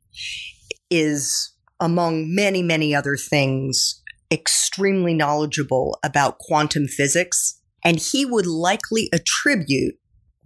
is 0.90 1.54
among 1.80 2.34
many, 2.34 2.62
many 2.62 2.94
other 2.94 3.16
things, 3.16 4.02
extremely 4.30 5.14
knowledgeable 5.14 5.98
about 6.04 6.38
quantum 6.38 6.88
physics. 6.88 7.58
And 7.82 7.98
he 7.98 8.26
would 8.26 8.46
likely 8.46 9.08
attribute 9.12 9.96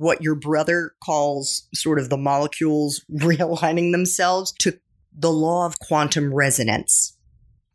what 0.00 0.22
your 0.22 0.34
brother 0.34 0.92
calls 1.04 1.68
sort 1.74 1.98
of 1.98 2.08
the 2.08 2.16
molecules 2.16 3.04
realigning 3.12 3.92
themselves 3.92 4.50
to 4.52 4.78
the 5.14 5.30
law 5.30 5.66
of 5.66 5.78
quantum 5.78 6.32
resonance 6.32 7.18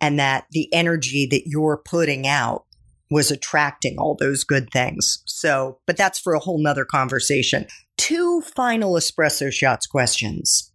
and 0.02 0.18
that 0.18 0.48
the 0.50 0.68
energy 0.74 1.28
that 1.30 1.44
you're 1.46 1.78
putting 1.86 2.26
out 2.26 2.66
was 3.12 3.30
attracting 3.30 3.98
all 4.00 4.18
those 4.20 4.44
good 4.44 4.68
things. 4.74 5.22
So, 5.28 5.78
but 5.86 5.98
that's 5.98 6.18
for 6.18 6.34
a 6.34 6.40
whole 6.40 6.58
nother 6.58 6.84
conversation. 6.84 7.68
Two 7.96 8.42
final 8.42 8.94
espresso 8.94 9.52
shots 9.52 9.86
questions. 9.86 10.72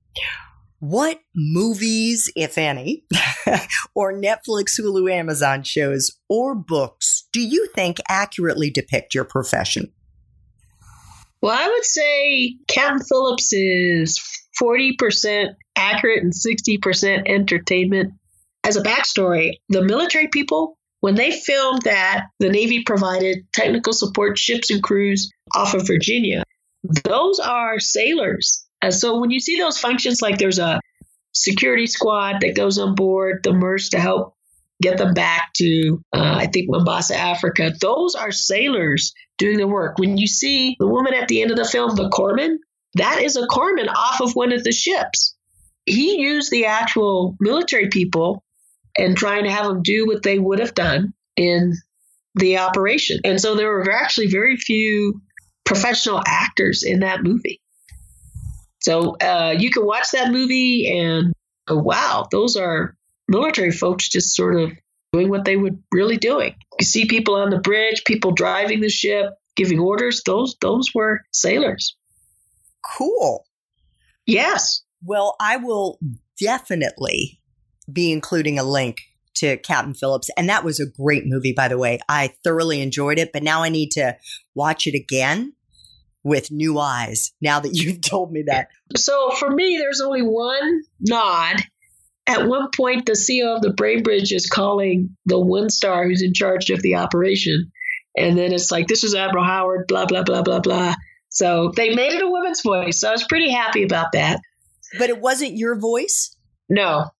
What 0.79 1.19
movies, 1.35 2.31
if 2.37 2.59
any, 2.59 3.05
or 3.97 4.13
Netflix, 4.13 4.81
Hulu, 4.81 5.11
Amazon 5.13 5.65
shows 5.65 6.13
or 6.29 6.55
books 6.55 7.29
do 7.33 7.41
you 7.41 7.69
think 7.75 7.99
accurately 8.09 8.71
depict 8.71 9.17
your 9.17 9.25
profession? 9.25 9.93
Well, 11.43 11.57
I 11.57 11.69
would 11.69 11.85
say 11.85 12.57
Captain 12.69 13.01
Phillips 13.01 13.53
is 13.53 14.21
40% 14.61 15.55
accurate 15.77 16.23
and 16.23 16.33
60% 16.33 17.23
entertainment. 17.27 18.15
As 18.63 18.77
a 18.77 18.83
backstory, 18.83 19.55
the 19.71 19.83
military 19.83 20.29
people, 20.29 20.77
when 21.01 21.15
they 21.15 21.31
filmed 21.31 21.83
that, 21.83 22.27
the 22.41 22.51
Navy 22.51 22.83
provided 22.85 23.47
technical 23.55 23.95
support 23.95 24.39
ships 24.39 24.71
and 24.71 24.83
crews 24.83 25.33
off 25.57 25.73
of 25.73 25.87
Virginia. 25.87 26.45
Those 27.05 27.41
are 27.41 27.81
sailors 27.81 28.67
uh, 28.83 28.91
so 28.91 29.19
when 29.19 29.31
you 29.31 29.41
see 29.41 29.59
those 29.59 29.79
functions, 29.79 30.23
like 30.23 30.39
there's 30.39 30.59
a 30.59 30.81
security 31.33 31.87
squad 31.87 32.41
that 32.41 32.57
goes 32.57 32.79
on 32.79 32.95
board 32.95 33.41
the 33.43 33.51
Maersk 33.51 33.91
to 33.91 34.01
help 34.01 34.35
get 34.81 34.99
them 34.99 35.15
back 35.15 35.53
to, 35.57 36.03
uh, 36.15 36.35
I 36.37 36.47
think, 36.47 36.71
Mombasa, 36.71 37.17
Africa. 37.17 37.73
Those 37.81 38.15
are 38.15 38.33
sailors 38.33 39.13
doing 39.39 39.59
the 39.59 39.67
work. 39.67 39.99
When 39.99 40.17
you 40.17 40.27
see 40.27 40.77
the 40.79 40.87
woman 40.87 41.15
at 41.15 41.29
the 41.29 41.43
end 41.43 41.51
of 41.51 41.57
the 41.57 41.65
film, 41.65 41.95
the 41.95 42.09
corpsman, 42.09 42.57
that 42.95 43.23
is 43.23 43.37
a 43.37 43.47
corpsman 43.47 43.89
off 43.89 44.21
of 44.21 44.35
one 44.35 44.53
of 44.53 44.65
the 44.65 44.73
ships. 44.73 45.37
He 45.87 46.21
used 46.21 46.51
the 46.51 46.67
actual 46.67 47.37
military 47.41 47.89
people 47.89 48.43
and 48.97 49.17
trying 49.17 49.45
to 49.45 49.51
have 49.51 49.67
them 49.67 49.83
do 49.83 50.07
what 50.07 50.23
they 50.23 50.39
would 50.39 50.59
have 50.59 50.75
done 50.75 51.13
in 51.37 51.75
the 52.35 52.59
operation. 52.59 53.21
And 53.25 53.41
so 53.41 53.55
there 53.55 53.69
were 53.69 53.91
actually 53.91 54.29
very 54.29 54.57
few 54.57 55.21
professional 55.65 56.23
actors 56.27 56.83
in 56.83 57.01
that 57.01 57.23
movie. 57.23 57.61
So 58.81 59.17
uh, 59.17 59.55
you 59.59 59.71
can 59.71 59.85
watch 59.85 60.11
that 60.13 60.33
movie 60.33 60.99
and 60.99 61.33
oh, 61.69 61.77
wow, 61.77 62.27
those 62.31 62.57
are 62.57 62.95
military 63.31 63.71
folks 63.71 64.09
just 64.09 64.35
sort 64.35 64.61
of 64.61 64.73
doing 65.13 65.31
what 65.31 65.45
they 65.45 65.57
would 65.57 65.83
really 65.93 66.17
doing. 66.17 66.55
You 66.79 66.85
see 66.85 67.07
people 67.07 67.37
on 67.37 67.51
the 67.51 67.59
bridge, 67.59 68.03
people 68.05 68.33
driving 68.33 68.81
the 68.81 68.91
ship, 68.91 69.35
giving 69.57 69.79
orders. 69.79 70.23
Those 70.27 70.57
those 70.61 70.95
were 70.95 71.23
sailors. 71.33 71.97
Cool. 72.99 73.47
Yes. 74.27 74.83
Well, 75.03 75.37
I 75.41 75.57
will 75.57 75.99
definitely 76.39 77.41
be 77.91 78.13
including 78.13 78.59
a 78.59 78.65
link 78.65 78.99
to 79.35 79.57
Captain 79.59 79.95
Phillips. 79.95 80.31
And 80.37 80.49
that 80.49 80.65
was 80.65 80.81
a 80.81 80.87
great 80.87 81.27
movie, 81.27 81.53
by 81.53 81.69
the 81.69 81.79
way. 81.79 81.99
I 82.09 82.35
thoroughly 82.45 82.81
enjoyed 82.81 83.19
it, 83.19 83.33
but 83.33 83.43
now 83.43 83.63
I 83.63 83.69
need 83.69 83.91
to 83.93 84.17
watch 84.55 84.87
it 84.87 84.95
again 84.95 85.55
with 86.23 86.51
new 86.51 86.79
eyes 86.79 87.33
now 87.41 87.61
that 87.61 87.73
you've 87.73 88.01
told 88.03 88.33
me 88.33 88.45
that. 88.47 88.69
So 88.97 89.31
for 89.31 89.51
me, 89.51 89.79
there's 89.79 90.01
only 90.01 90.23
one 90.23 90.83
nod. 91.01 91.57
At 92.31 92.47
one 92.47 92.69
point, 92.75 93.07
the 93.07 93.13
CEO 93.13 93.57
of 93.57 93.63
the 93.63 93.75
Bainbridge 93.77 94.33
is 94.33 94.47
calling 94.47 95.17
the 95.27 95.41
one 95.41 95.69
star 95.69 96.07
who's 96.07 96.23
in 96.23 96.33
charge 96.33 96.71
of 96.71 96.81
the 96.81 96.95
operation. 96.95 97.73
And 98.17 98.39
then 98.39 98.53
it's 98.53 98.71
like, 98.71 98.87
this 98.87 99.03
is 99.03 99.17
Admiral 99.17 99.45
Howard, 99.45 99.87
blah, 99.89 100.07
blah, 100.07 100.23
blah, 100.23 100.43
blah, 100.43 100.61
blah. 100.61 100.95
So 101.29 101.73
they 101.75 101.95
made 101.95 102.13
it 102.13 102.23
a 102.23 102.29
woman's 102.29 102.63
voice. 102.63 103.01
So 103.01 103.09
I 103.09 103.13
was 103.13 103.25
pretty 103.25 103.51
happy 103.51 103.83
about 103.83 104.13
that. 104.13 104.41
But 104.99 105.11
it 105.11 105.21
wasn't 105.21 105.57
your 105.57 105.79
voice? 105.79 106.37
No. 106.69 107.11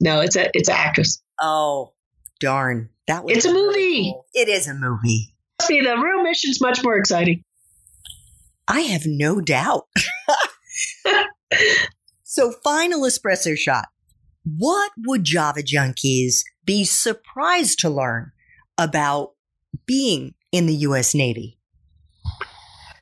No, 0.00 0.20
it's 0.20 0.36
a 0.36 0.50
it's 0.54 0.68
an 0.68 0.76
actress. 0.76 1.22
Oh, 1.40 1.92
darn. 2.40 2.90
That 3.06 3.24
was 3.24 3.36
It's 3.36 3.46
a 3.46 3.52
movie. 3.52 4.12
Cool. 4.12 4.26
It 4.34 4.48
is 4.48 4.66
a 4.66 4.74
movie. 4.74 5.34
See, 5.62 5.80
the 5.80 5.96
real 5.96 6.22
mission's 6.22 6.60
much 6.60 6.82
more 6.82 6.96
exciting. 6.96 7.42
I 8.66 8.80
have 8.80 9.02
no 9.06 9.40
doubt. 9.40 9.84
so, 12.22 12.52
final 12.64 13.02
espresso 13.02 13.56
shot. 13.56 13.86
What 14.44 14.92
would 14.98 15.24
Java 15.24 15.62
junkies 15.62 16.42
be 16.64 16.84
surprised 16.84 17.78
to 17.80 17.88
learn 17.88 18.32
about 18.76 19.32
being 19.86 20.34
in 20.52 20.66
the 20.66 20.74
U.S. 20.76 21.14
Navy? 21.14 21.58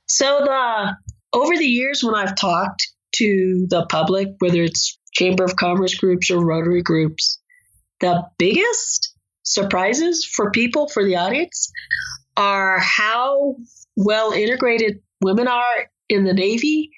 So, 0.06 0.40
the 0.44 0.96
over 1.32 1.56
the 1.56 1.66
years 1.66 2.04
when 2.04 2.14
I've 2.14 2.36
talked 2.36 2.88
to 3.16 3.66
the 3.68 3.86
public, 3.86 4.28
whether 4.38 4.62
it's 4.62 4.98
Chamber 5.12 5.44
of 5.44 5.56
Commerce 5.56 5.94
groups 5.94 6.30
or 6.30 6.44
Rotary 6.44 6.82
groups, 6.82 7.40
the 8.00 8.24
biggest 8.38 9.14
surprises 9.42 10.24
for 10.24 10.50
people, 10.50 10.88
for 10.88 11.04
the 11.04 11.16
audience, 11.16 11.70
are 12.36 12.78
how 12.78 13.56
well 13.96 14.32
integrated 14.32 15.00
women 15.20 15.48
are 15.48 15.88
in 16.08 16.24
the 16.24 16.34
Navy 16.34 16.90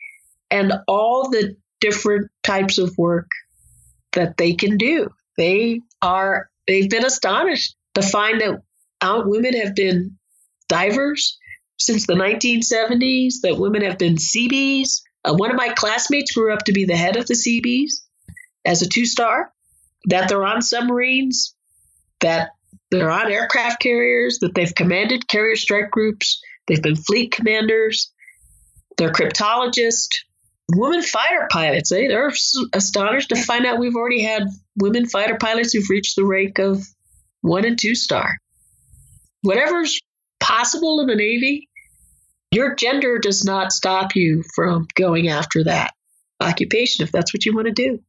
and 0.51 0.73
all 0.87 1.31
the 1.31 1.57
different 1.81 2.31
types 2.43 2.79
of 2.79 2.97
work 2.97 3.29
that 4.15 4.37
they 4.37 4.55
can 4.55 4.77
do. 4.77 5.09
They 5.37 5.81
are, 6.01 6.49
they've 6.67 6.91
been 6.91 7.05
astonished 7.05 7.77
to 7.95 8.03
find 8.03 8.41
that 8.41 8.63
out 9.01 9.29
women 9.29 9.55
have 9.55 9.75
been 9.75 10.19
divers 10.69 11.39
since 11.79 12.07
the 12.07 12.15
1970s, 12.15 13.41
that 13.43 13.59
women 13.59 13.83
have 13.83 13.99
been 13.99 14.19
Seabees. 14.19 15.03
Uh, 15.25 15.35
one 15.35 15.51
of 15.51 15.57
my 15.57 15.71
classmates 15.71 16.33
grew 16.33 16.53
up 16.53 16.65
to 16.65 16.73
be 16.73 16.85
the 16.85 16.97
head 16.97 17.17
of 17.17 17.27
the 17.27 17.35
Seabees 17.35 18.05
as 18.65 18.83
a 18.83 18.89
two 18.89 19.05
star, 19.05 19.53
that 20.07 20.29
they're 20.29 20.45
on 20.45 20.63
submarines, 20.63 21.55
that 22.21 22.51
they're 22.91 23.11
on 23.11 23.31
aircraft 23.31 23.81
carriers, 23.81 24.39
that 24.41 24.55
they've 24.55 24.75
commanded 24.75 25.29
carrier 25.29 25.57
strike 25.57 25.91
groups, 25.91 26.41
they've 26.67 26.83
been 26.83 26.97
fleet 26.97 27.33
commanders, 27.33 28.13
they're 28.97 29.13
cryptologists, 29.13 30.21
women 30.73 31.03
fighter 31.03 31.47
pilots. 31.51 31.93
Eh? 31.93 32.09
They're 32.09 32.33
astonished 32.73 33.31
to 33.31 33.37
find 33.37 33.67
out 33.67 33.79
we've 33.79 33.97
already 33.97 34.23
had 34.23 34.45
women 34.77 35.09
fighter 35.09 35.37
pilots 35.37 35.73
who've 35.73 35.91
reached 35.91 36.17
the 36.17 36.25
rank 36.25 36.59
of 36.59 36.85
one 37.41 37.65
and 37.65 37.79
two 37.79 37.95
star. 37.95 38.39
Whatever's 39.43 40.01
possible 40.41 41.01
in 41.01 41.07
the 41.07 41.17
Navy, 41.17 41.69
your 42.51 42.75
gender 42.75 43.19
does 43.19 43.45
not 43.45 43.73
stop 43.73 44.15
you 44.15 44.43
from 44.55 44.87
going 44.95 45.29
after 45.29 45.65
that 45.65 45.93
occupation 46.41 47.05
if 47.05 47.13
that's 47.13 47.35
what 47.35 47.45
you 47.45 47.55
want 47.55 47.67
to 47.67 47.73
do. 47.73 48.01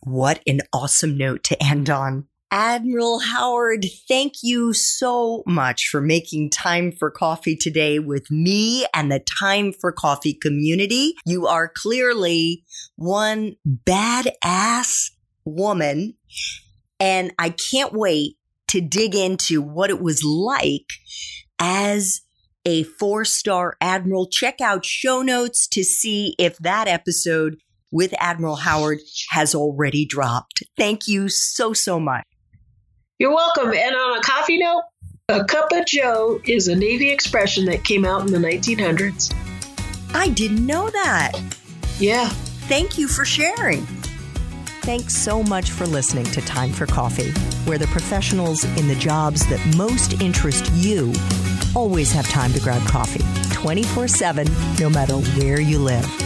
What 0.00 0.40
an 0.46 0.60
awesome 0.72 1.18
note 1.18 1.44
to 1.44 1.62
end 1.62 1.90
on. 1.90 2.28
Admiral 2.52 3.18
Howard, 3.18 3.86
thank 4.08 4.34
you 4.42 4.72
so 4.72 5.42
much 5.46 5.88
for 5.88 6.00
making 6.00 6.50
time 6.50 6.92
for 6.92 7.10
coffee 7.10 7.56
today 7.56 7.98
with 7.98 8.30
me 8.30 8.86
and 8.94 9.10
the 9.10 9.18
Time 9.18 9.72
for 9.72 9.90
Coffee 9.90 10.32
community. 10.32 11.14
You 11.26 11.48
are 11.48 11.72
clearly 11.74 12.64
one 12.94 13.56
badass 13.66 15.10
woman, 15.44 16.14
and 17.00 17.32
I 17.36 17.50
can't 17.50 17.92
wait 17.92 18.36
to 18.68 18.80
dig 18.80 19.16
into 19.16 19.60
what 19.60 19.90
it 19.90 20.00
was 20.00 20.22
like 20.22 20.86
as 21.58 22.20
a 22.64 22.84
four 22.84 23.24
star 23.24 23.76
admiral. 23.80 24.28
Check 24.28 24.60
out 24.60 24.84
show 24.84 25.20
notes 25.20 25.66
to 25.68 25.82
see 25.82 26.36
if 26.38 26.58
that 26.58 26.86
episode 26.86 27.56
with 27.90 28.14
Admiral 28.18 28.56
Howard 28.56 29.00
has 29.30 29.52
already 29.52 30.06
dropped. 30.06 30.62
Thank 30.76 31.08
you 31.08 31.28
so, 31.28 31.72
so 31.72 31.98
much. 31.98 32.24
You're 33.18 33.34
welcome. 33.34 33.72
And 33.72 33.94
on 33.94 34.18
a 34.18 34.20
coffee 34.20 34.58
note, 34.58 34.82
a 35.28 35.42
cup 35.42 35.72
of 35.72 35.86
joe 35.86 36.38
is 36.44 36.68
a 36.68 36.76
Navy 36.76 37.08
expression 37.08 37.64
that 37.64 37.82
came 37.82 38.04
out 38.04 38.20
in 38.20 38.26
the 38.26 38.38
1900s. 38.38 39.34
I 40.14 40.28
didn't 40.28 40.66
know 40.66 40.90
that. 40.90 41.32
Yeah. 41.98 42.28
Thank 42.68 42.98
you 42.98 43.08
for 43.08 43.24
sharing. 43.24 43.86
Thanks 44.82 45.14
so 45.16 45.42
much 45.42 45.70
for 45.70 45.86
listening 45.86 46.26
to 46.26 46.42
Time 46.42 46.72
for 46.72 46.84
Coffee, 46.84 47.30
where 47.64 47.78
the 47.78 47.86
professionals 47.88 48.64
in 48.76 48.86
the 48.86 48.94
jobs 48.96 49.46
that 49.48 49.76
most 49.76 50.20
interest 50.20 50.70
you 50.74 51.12
always 51.74 52.12
have 52.12 52.28
time 52.28 52.52
to 52.52 52.60
grab 52.60 52.86
coffee 52.86 53.24
24 53.54 54.08
7, 54.08 54.46
no 54.78 54.90
matter 54.90 55.14
where 55.14 55.60
you 55.60 55.78
live. 55.78 56.25